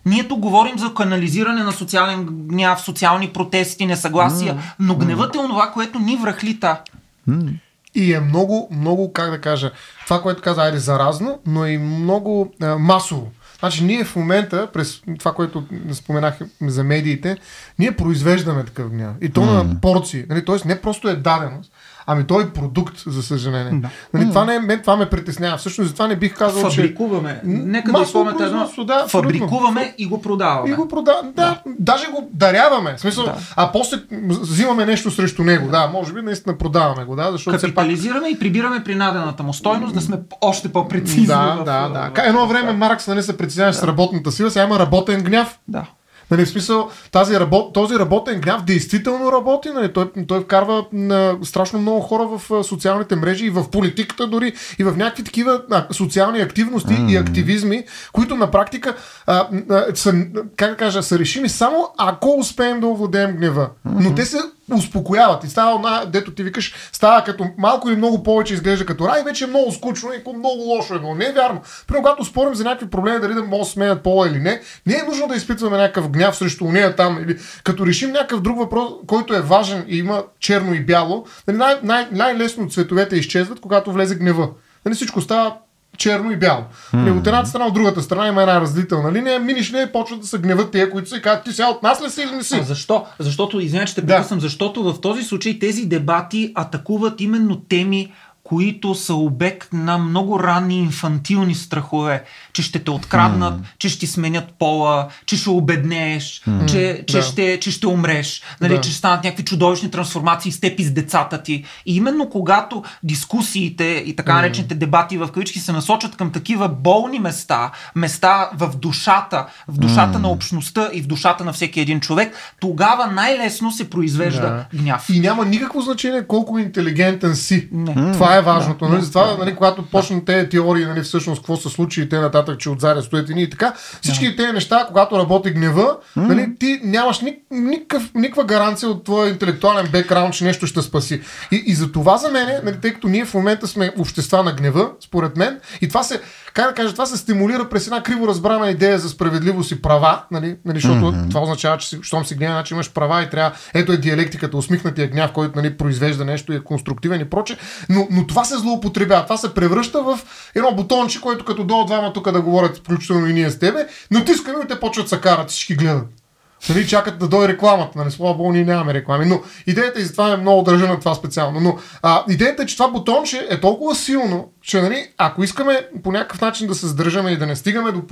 [0.07, 4.74] Ние тук говорим за канализиране на социален гняв, социални протести, несъгласия, mm-hmm.
[4.78, 6.80] но гневът е онова, което ни връхлита.
[7.28, 7.55] Mm-hmm.
[7.94, 9.72] И е много, много, как да кажа,
[10.05, 13.30] това, което каза Айде, заразно, но и много а, масово.
[13.59, 17.36] Значи ние в момента, през това, което споменах за медиите,
[17.78, 19.14] ние произвеждаме такъв гняв.
[19.20, 19.44] И то mm.
[19.44, 20.24] на порции.
[20.28, 20.44] Нали?
[20.44, 21.72] Тоест не просто е даденост,
[22.07, 23.80] Ами той е продукт, за съжаление.
[23.80, 23.88] Да.
[24.14, 25.57] Нали, това, не, мен, това ме притеснява.
[25.57, 27.40] Всъщност, затова не бих казал, Фабрикуваме.
[27.44, 27.48] че...
[27.48, 28.68] Нека да изпомняте едно.
[28.84, 30.70] Да, Фабрикуваме и го продаваме.
[30.70, 31.32] И го продаваме.
[31.36, 32.94] Да, да, даже го даряваме.
[32.96, 33.34] В смисъл, да.
[33.57, 33.96] А после
[34.28, 35.68] взимаме нещо срещу него.
[35.68, 37.16] Да, може би наистина продаваме го.
[37.16, 38.30] Да, защото Капитализираме пак...
[38.30, 41.26] и прибираме принадената му стойност, да сме още по-прецизни.
[41.26, 41.64] Да, в...
[41.64, 42.22] да, да.
[42.24, 43.76] Едно време Маркс нали, се притеснява да.
[43.76, 45.59] с работната сила, сега има работен гняв.
[45.68, 45.84] Да.
[46.30, 49.68] Нали, в смисъл, тази работ, този работен гняв действително работи.
[49.68, 54.52] Нали, той, той вкарва на страшно много хора в социалните мрежи и в политиката дори
[54.78, 57.10] и в някакви такива а, социални активности mm.
[57.12, 60.12] и активизми, които на практика а, а, са,
[60.56, 63.68] как да кажа, са решими само ако успеем да овладеем гнева.
[63.86, 64.00] Mm-hmm.
[64.00, 64.38] Но те се
[64.74, 65.44] успокояват.
[65.44, 69.44] И става, дето ти викаш, става като малко или много повече изглежда като рай, вече
[69.44, 71.14] е много скучно и много лошо е било.
[71.14, 71.60] Не е вярно.
[71.86, 74.94] При когато спорим за някакви проблеми, дали да могат да сменят пола или не, не
[74.94, 77.18] е нужно да изпитваме някакъв гняв срещу нея там.
[77.22, 81.56] Или като решим някакъв друг въпрос, който е важен и има черно и бяло, нали,
[81.56, 84.48] най- най- най-лесно цветовете изчезват, когато влезе гнева.
[84.84, 85.56] Нали, всичко става
[85.99, 86.64] черно и бяло.
[86.95, 87.18] Mm-hmm.
[87.18, 89.41] От едната страна, от другата страна има една разделителна линия.
[89.41, 92.11] Миниш ли, почват да се гневат тия, които се казват, ти сега от нас ли
[92.11, 92.57] си или не си?
[92.61, 93.07] А защо?
[93.18, 94.26] Защото, извиня, че те да.
[94.30, 98.12] защото в този случай тези дебати атакуват именно теми,
[98.51, 103.64] които са обект на много ранни инфантилни страхове, че ще те откраднат, mm.
[103.78, 106.70] че ще сменят пола, че ще обеднееш, mm.
[106.70, 107.22] че, че, да.
[107.22, 108.80] ще, че ще умреш, нали, да.
[108.80, 111.64] че ще станат някакви чудовищни трансформации с теб и с децата ти.
[111.86, 114.78] И именно когато дискусиите и така наречените mm.
[114.78, 120.22] дебати в кавички се насочат към такива болни места, места в душата, в душата mm.
[120.22, 124.78] на общността и в душата на всеки един човек, тогава най-лесно се произвежда да.
[124.78, 125.07] гняв.
[125.11, 127.68] И няма никакво значение колко интелигентен си.
[127.72, 128.12] Не.
[128.12, 128.84] Това е важното.
[128.84, 129.03] Да, нали?
[129.03, 132.70] Затова, нали, когато почнат тези теории, нали, всъщност какво се случи и те нататък, че
[132.70, 133.72] отзаря стоят и така,
[134.03, 134.36] всички да.
[134.36, 139.88] тези неща, когато работи гнева, нали, ти нямаш ни, никакъв, никаква гаранция от твоя интелектуален
[139.93, 141.20] бекграунд, че нещо ще спаси.
[141.53, 144.53] И, и за това за мен, нали, тъй като ние в момента сме общества на
[144.53, 146.20] гнева, според мен, и това се
[146.55, 150.22] как да кажа, това се стимулира през една криво разбрана идея за справедливост и права,
[150.30, 151.28] нали, нали защото mm-hmm.
[151.28, 155.09] това означава, че щом си гневен, значи имаш права и трябва, ето е диалектиката, усмихнатия
[155.09, 157.57] гняв, който нали, произвежда нещо и е конструктивен и проче,
[157.88, 160.18] но, но това се злоупотребява, това се превръща в
[160.55, 164.59] едно бутонче, което като до двама тук да говорят, включително и ние с тебе, натискаме
[164.64, 166.19] и те почват са карат, всички гледат.
[166.68, 167.98] Нали, чакат да дойде рекламата.
[167.98, 169.26] Нали, слава Богу, ние нямаме реклами.
[169.26, 171.61] Но идеята и затова е много държа на това специално.
[171.61, 176.12] Но а, идеята е, че това бутонче е толкова силно, че нали, ако искаме по
[176.12, 178.02] някакъв начин да се сдържаме и да не стигаме до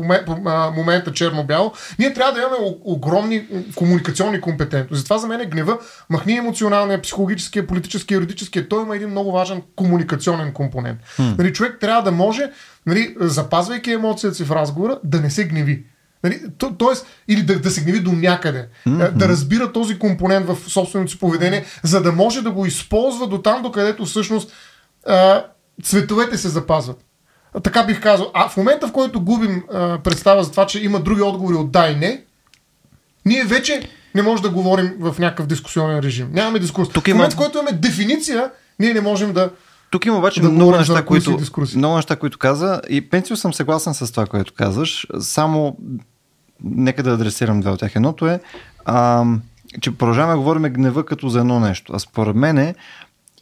[0.76, 5.00] момента черно-бяло, ние трябва да имаме огромни комуникационни компетентности.
[5.00, 5.78] Затова за мен е гнева,
[6.10, 10.98] махни емоционалния, психологическия, политическия, юридическия, той има един много важен комуникационен компонент.
[11.18, 11.38] Hmm.
[11.38, 12.50] Нали, човек трябва да може,
[12.86, 15.84] нали, запазвайки емоцията си в разговора, да не се гневи.
[16.24, 18.68] Нали, то, тоест, или да, да се гневи до някъде.
[18.86, 19.10] Mm-hmm.
[19.10, 23.38] Да разбира този компонент в собственото си поведение, за да може да го използва до
[23.38, 24.52] там, до където всъщност
[25.06, 25.44] а,
[25.82, 27.04] цветовете се запазват.
[27.54, 28.30] А, така бих казал.
[28.34, 31.72] А в момента, в който губим а, представа за това, че има други отговори от
[31.72, 32.24] да и не,
[33.24, 36.28] ние вече не можем да говорим в някакъв дискусионен режим.
[36.32, 36.88] Нямаме дискус.
[36.88, 37.14] Тук има...
[37.14, 38.50] В момента, в който имаме дефиниция,
[38.80, 39.50] ние не можем да
[39.90, 41.38] тук има обаче да много, неща, които,
[41.76, 45.06] много неща, които каза и принцип съм съгласен с това, което казваш.
[45.20, 45.76] Само
[46.64, 47.96] нека да адресирам две от тях.
[47.96, 48.40] Едното е,
[48.84, 49.24] а,
[49.80, 51.92] че продължаваме да говорим гнева като за едно нещо.
[51.94, 52.74] А според мен е,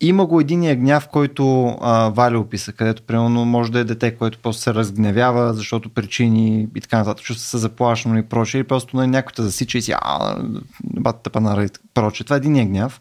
[0.01, 4.39] има го единия гняв, който а, Валя описа, където примерно може да е дете, което
[4.39, 8.97] просто се разгневява, защото причини и така нататък, чувства се заплашено и прочее, и просто
[8.97, 10.37] на нали, някой те засича и си, а,
[10.85, 12.25] батата панара и прочее.
[12.25, 13.01] Това е единия гняв.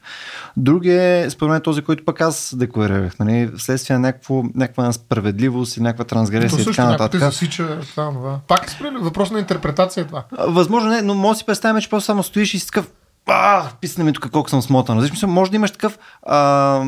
[0.58, 5.78] Другия е, според мен, този, който пък аз декларирах, нали, вследствие на някакво, някаква справедливост
[5.78, 7.12] и някаква трансгресия и така нататък.
[7.12, 8.40] Те засича това, това.
[8.48, 10.24] Пак е въпрос на интерпретация е това.
[10.48, 12.88] Възможно не, но може да си представим, че просто само стоиш и си такъв
[13.28, 15.08] а, писне ми тук колко съм смотан.
[15.16, 16.86] Се, може да имаш такъв а,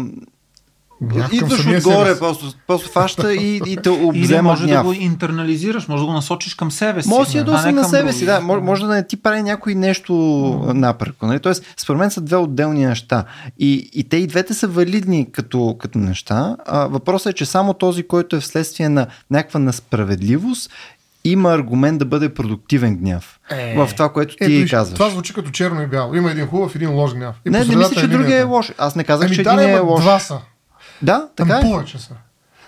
[1.31, 4.77] Идваш отгоре, просто, просто фаща и, и те обзема Или може гняв.
[4.77, 7.09] да го интернализираш, може да го насочиш към себе си.
[7.09, 8.39] Може си да на себе си, да.
[8.39, 10.73] Може, може да не ти прави някой нещо mm.
[10.73, 11.25] напръко.
[11.25, 11.39] Нали?
[11.39, 13.23] Тоест, според мен са две отделни неща.
[13.59, 16.57] И, и те и двете са валидни като, като неща.
[16.65, 20.71] А, въпросът е, че само този, който е вследствие на някаква несправедливост
[21.31, 23.39] има аргумент да бъде продуктивен гняв.
[23.51, 24.95] Е, в това, което ти е, казваш.
[24.95, 26.15] Това звучи като черно и бяло.
[26.15, 27.35] Има един хубав, един лош гняв.
[27.45, 28.73] И не, не мисля, че другия е лош.
[28.77, 30.01] Аз не казах, ами, че един е лош.
[30.01, 30.39] Два са.
[31.01, 31.71] Да, така Там е.
[31.71, 32.13] повече са.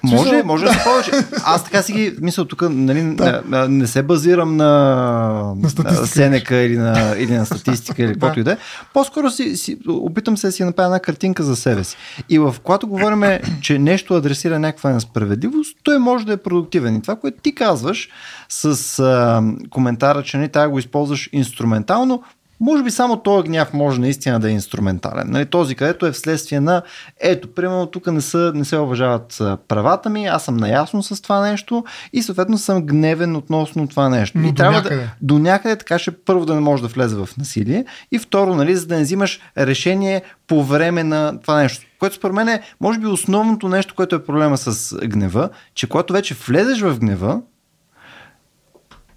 [0.04, 1.12] Може, може да повече.
[1.44, 3.42] Аз така си ги мисля тук, нали, да.
[3.48, 8.40] не, не се базирам на, на Сенека или на, или на статистика или каквото да.
[8.40, 8.58] и да е.
[8.94, 11.98] По-скоро си, си, опитам се да си направя една картинка за себе си.
[12.30, 13.24] И в когато говорим,
[13.62, 16.96] че нещо адресира някаква несправедливост, той може да е продуктивен.
[16.96, 18.10] И това, което ти казваш
[18.50, 22.24] с а, коментара, че не нали, трябва да го използваш инструментално,
[22.60, 25.28] може би само този гняв може наистина да е инструментален.
[25.30, 26.82] Нали, този, където е вследствие на
[27.20, 31.42] ето, примерно тук не, са, не се уважават правата ми, аз съм наясно с това
[31.42, 31.84] нещо
[32.14, 34.38] и съответно съм гневен относно това нещо.
[34.38, 34.96] Но и до трябва някъде.
[34.96, 38.56] да до някъде така ще първо да не може да влезе в насилие и второ,
[38.56, 41.86] нали, за да не взимаш решение по време на това нещо.
[42.00, 46.14] Което според мен е, може би, основното нещо, което е проблема с гнева, че когато
[46.14, 47.42] вече влезеш в гнева,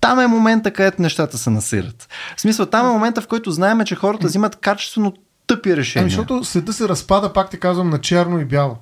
[0.02, 2.08] там е момента, където нещата се насират.
[2.36, 5.14] В смисъл, там е момента, в който знаем, че хората взимат качествено
[5.46, 6.04] тъпи решения.
[6.04, 8.76] Ами, защото света се разпада, пак ти казвам, на черно и бяло.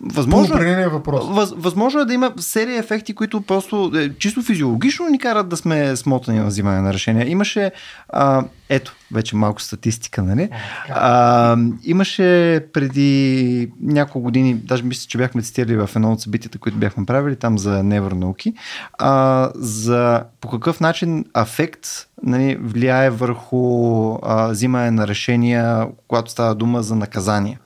[0.00, 1.24] Възможно, е въпрос.
[1.28, 5.56] Въз, възможно е да има серия ефекти, които просто е, чисто физиологично ни карат да
[5.56, 7.30] сме смотани на взимане на решения.
[7.30, 7.72] Имаше,
[8.08, 10.48] а, ето, вече малко статистика, нали?
[10.88, 16.78] А, имаше преди няколко години, даже мисля, че бяхме цитирали в едно от събитията, които
[16.78, 18.54] бяхме правили там за невронауки,
[18.98, 21.88] а, за по какъв начин афект
[22.22, 27.58] нали, влияе върху а, взимане на решения, когато става дума за наказание.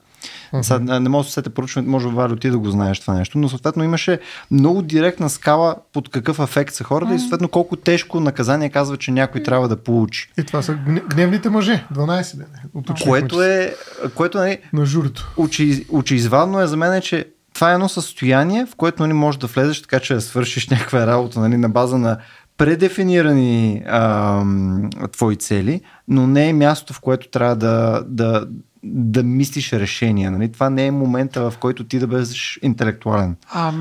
[0.55, 0.63] Uh-huh.
[0.63, 3.49] Сега, не може да се поручването, може Валю ти да го знаеш това нещо, но
[3.49, 7.17] съответно имаше много директна скала под какъв ефект са хората uh-huh.
[7.17, 9.45] и съответно колко тежко наказание казва, че някой uh-huh.
[9.45, 10.31] трябва да получи.
[10.39, 10.75] И това са
[11.09, 12.45] гневните мъже, 12 дни.
[13.05, 13.75] Което е,
[14.15, 15.33] което е на журито.
[15.37, 19.47] Очи, очизвадно е за мен, че това е едно състояние, в което нали, можеш да
[19.47, 22.19] влезеш така, че да свършиш някаква работа нали, на база на
[22.57, 24.45] предефинирани а,
[25.13, 28.47] твои цели, но не е място, в което трябва да, да,
[28.85, 30.31] да мислиш решения.
[30.31, 30.53] Нали?
[30.53, 33.37] Това не е момента, в който ти да бъдеш интелектуален.
[33.53, 33.73] А,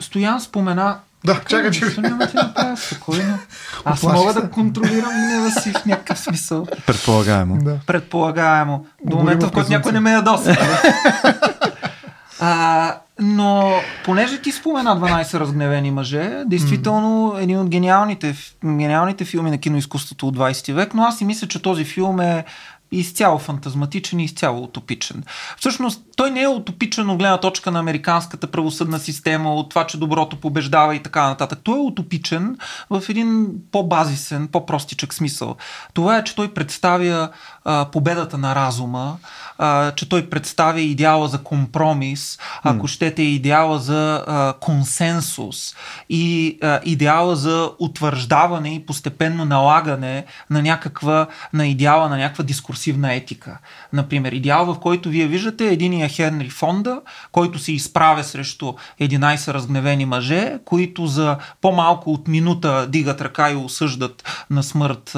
[0.00, 2.00] Стоян спомена да, чакай, че...
[2.00, 3.38] Няма ти направя спокойно.
[3.84, 6.66] Аз мога да контролирам гнева си в някакъв смисъл.
[6.86, 7.58] Предполагаемо.
[7.58, 7.78] Да.
[7.86, 8.86] Предполагаемо.
[9.04, 10.56] До момента, в който някой не ме ядоса.
[12.40, 13.72] а, но
[14.04, 20.36] понеже ти спомена 12 разгневени мъже, действително един от гениалните, гениалните филми на киноизкуството от
[20.36, 22.44] 20 век, но аз си мисля, че този филм е
[22.92, 25.22] изцяло фантазматичен и изцяло утопичен.
[25.56, 29.98] Всъщност, той не е утопичен от гледна точка на американската правосъдна система, от това, че
[29.98, 31.58] доброто побеждава и така нататък.
[31.62, 32.56] Той е утопичен
[32.90, 35.56] в един по-базисен, по-простичък смисъл.
[35.94, 37.28] Това е, че той представя
[37.64, 39.16] а, победата на разума,
[39.58, 42.90] а, че той представя идеала за компромис, ако mm.
[42.90, 45.74] щете идеала за а, консенсус
[46.08, 53.14] и а, идеала за утвърждаване и постепенно налагане на някаква, на идеала на някаква дискурсивна
[53.14, 53.58] етика.
[53.92, 57.00] Например, идеал, в който вие виждате единия Хенри Фонда,
[57.32, 63.56] който се изправя срещу 11 разгневени мъже, които за по-малко от минута дигат ръка и
[63.56, 65.16] осъждат на смърт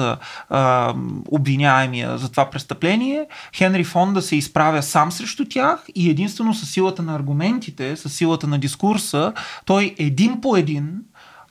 [0.49, 0.93] а,
[1.31, 3.25] обвиняемия за това престъпление.
[3.55, 8.47] Хенри Фонда се изправя сам срещу тях и единствено с силата на аргументите, с силата
[8.47, 9.33] на дискурса,
[9.65, 10.99] той един по един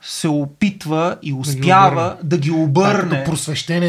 [0.05, 3.25] се опитва и успява да ги обърне,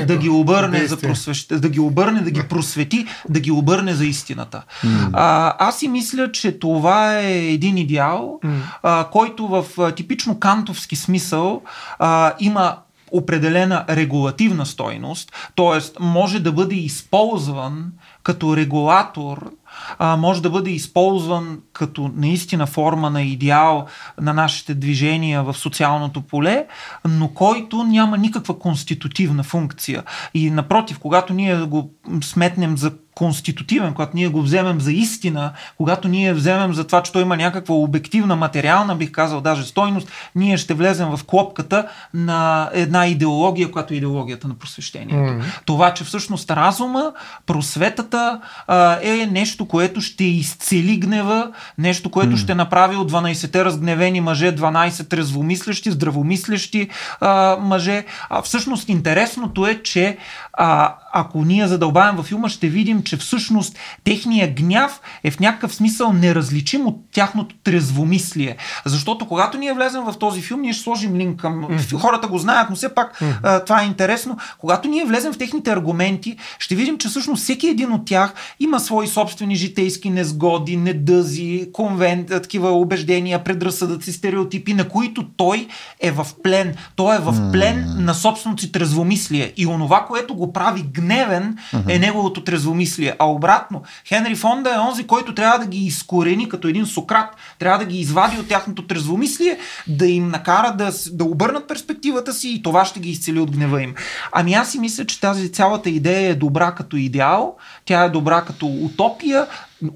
[0.00, 1.60] да, да ги обърне, за просвещ...
[1.60, 4.62] да ги обърне, да ги просвети, да ги обърне за истината.
[4.84, 5.10] Mm.
[5.12, 8.60] А, аз си мисля, че това е един идеал, mm.
[8.82, 11.62] а, който в а, типично кантовски смисъл
[11.98, 12.76] а, има
[13.12, 15.80] определена регулативна стойност, т.е.
[16.00, 17.92] може да бъде използван
[18.22, 19.50] като регулатор
[19.98, 23.86] а, може да бъде използван като наистина форма на идеал
[24.20, 26.66] на нашите движения в социалното поле,
[27.08, 30.02] но който няма никаква конститутивна функция.
[30.34, 31.90] И напротив, когато ние го
[32.22, 37.12] сметнем за конститутивен, когато ние го вземем за истина, когато ние вземем за това, че
[37.12, 42.70] той има някаква обективна, материална, бих казал даже стойност, ние ще влезем в клопката на
[42.72, 45.16] една идеология, която е идеологията на просвещението.
[45.16, 45.42] Mm-hmm.
[45.64, 47.12] Това, че всъщност разума,
[47.46, 52.42] просветата а, е нещо, което ще изцели гнева, нещо, което mm-hmm.
[52.42, 56.88] ще направи от 12-те разгневени мъже 12 трезвомислещи, здравомислещи
[57.20, 58.04] а, мъже.
[58.28, 60.16] А, всъщност интересното е, че
[60.52, 65.74] а, ако ние задълбаем във филма, ще видим, че всъщност техния гняв е в някакъв
[65.74, 68.56] смисъл неразличим от тяхното трезвомислие.
[68.84, 71.64] Защото когато ние влезем в този филм, ние ще сложим линк към...
[71.64, 72.00] Mm-hmm.
[72.00, 73.38] Хората го знаят, но все пак mm-hmm.
[73.42, 74.38] а, това е интересно.
[74.58, 78.80] Когато ние влезем в техните аргументи, ще видим, че всъщност всеки един от тях има
[78.80, 85.68] свои собствени житейски незгоди, недъзи, конвент, такива убеждения, предразсъдъци, стереотипи, на които той
[86.00, 86.74] е в плен.
[86.96, 87.98] Той е в плен mm-hmm.
[87.98, 89.52] на собственото си трезвомислие.
[89.56, 91.94] И онова, което го прави гневен, mm-hmm.
[91.94, 93.16] е неговото трезвомислие мислие.
[93.18, 97.36] А обратно, Хенри Фонда е онзи, който трябва да ги изкорени като един Сократ.
[97.58, 102.48] Трябва да ги извади от тяхното трезвомислие, да им накара да, да обърнат перспективата си
[102.48, 103.94] и това ще ги изцели от гнева им.
[104.32, 108.42] Ами аз си мисля, че тази цялата идея е добра като идеал, тя е добра
[108.42, 109.46] като утопия,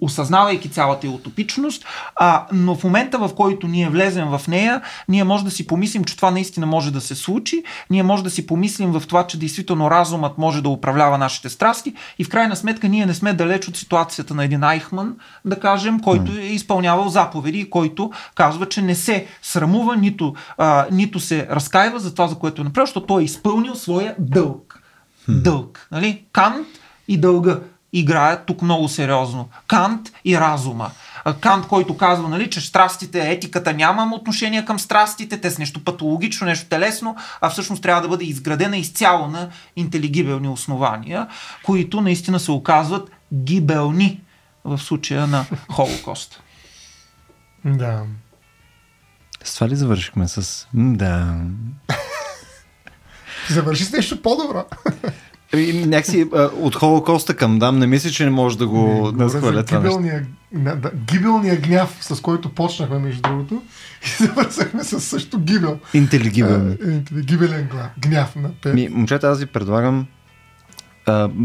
[0.00, 1.84] осъзнавайки цялата и утопичност,
[2.16, 6.04] а, но в момента в който ние влезем в нея, ние може да си помислим,
[6.04, 9.38] че това наистина може да се случи, ние може да си помислим в това, че
[9.38, 13.68] действително разумът може да управлява нашите страсти и в крайна сметка ние не сме далеч
[13.68, 18.82] от ситуацията на един Айхман, да кажем, който е изпълнявал заповеди и който казва, че
[18.82, 23.06] не се срамува, нито, а, нито се разкаива за това, за което е направил, защото
[23.06, 24.82] той е изпълнил своя дълг.
[25.28, 25.88] Дълг.
[25.92, 26.24] Нали?
[26.32, 26.66] Кант
[27.08, 27.58] и дълга
[27.92, 29.48] играят тук много сериозно.
[29.66, 30.90] Кант и разума.
[31.40, 36.46] Кант, който казва, нали, че страстите, етиката нямам отношение към страстите, те са нещо патологично,
[36.46, 41.26] нещо телесно, а всъщност трябва да бъде изградена изцяло на интелигибелни основания,
[41.62, 44.20] които наистина се оказват гибелни
[44.64, 46.42] в случая на Холокост.
[47.64, 48.02] Да.
[49.44, 50.66] С това ли завършихме с...
[50.74, 51.34] Да.
[53.50, 54.64] Завърши с нещо по-добро.
[55.52, 59.64] Ами, някакси от Холокоста към дам, не мисля, че не може да го не, да
[59.64, 63.62] това гибелния, да, гибелния гняв, с който почнахме, между другото,
[64.04, 65.78] и завършахме с също гибел.
[65.94, 66.78] Интелигибелен.
[66.84, 67.68] Интелигибелен
[67.98, 68.74] гняв на Пет.
[68.74, 70.06] Ми, момчета, аз ви предлагам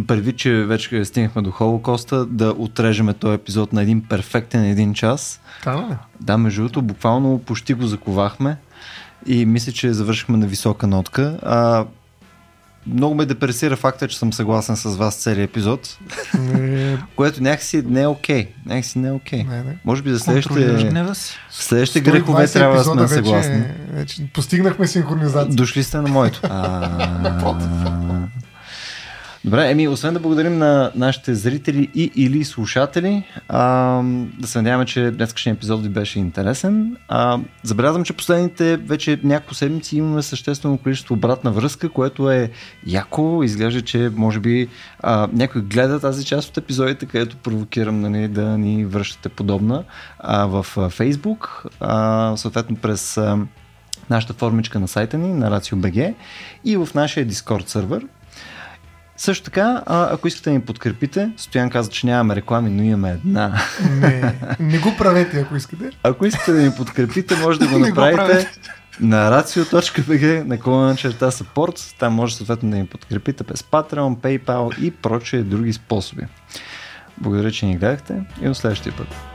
[0.08, 5.42] предвид, че вече стигнахме до Холокоста, да отрежеме този епизод на един перфектен един час.
[5.64, 8.58] Да, да между другото, буквално почти го заковахме
[9.26, 11.40] и мисля, че завършихме на висока нотка.
[11.44, 11.86] А,
[12.88, 15.98] много ме депресира факта, че съм съгласен с вас целият епизод,
[16.40, 16.98] не...
[17.16, 18.46] което някакси не е окей.
[18.46, 18.50] Okay.
[18.66, 19.44] Някакси не е окей.
[19.44, 19.74] Okay.
[19.86, 20.92] Може би за следващите,
[21.52, 23.54] следващите грехове трябва да сме съгласни.
[23.54, 25.56] Вече, вече постигнахме синхронизация.
[25.56, 26.42] Дошли сте на моето.
[29.46, 34.02] Добре, еми, освен да благодарим на нашите зрители и или слушатели, а,
[34.40, 36.98] да се надяваме, че днескашният епизод ви беше интересен.
[37.08, 42.52] А, забелязвам, че последните вече няколко седмици имаме съществено количество обратна връзка, което е
[42.88, 43.42] яко.
[43.44, 44.68] Изглежда, че може би
[45.00, 49.84] а, някой гледа тази част от епизодите, където провокирам нали, да ни връщате подобна
[50.20, 53.38] а, в Facebook, а, съответно през а,
[54.10, 56.14] нашата формичка на сайта ни, на RACIO.BG
[56.66, 58.06] и в нашия Discord сервер,
[59.24, 63.10] Също така, а, ако искате да ни подкрепите, Стоян каза, че нямаме реклами, но имаме
[63.10, 63.54] една.
[63.92, 65.90] Не, не го правете, ако искате.
[66.04, 68.50] Ако искате да ни подкрепите, може да го го направите правете.
[69.00, 72.00] на racio.bg, на колона черта support.
[72.00, 76.24] Там може съответно да ни подкрепите без Patreon, PayPal и прочие други способи.
[77.18, 79.33] Благодаря, че ни гледахте и до следващия път.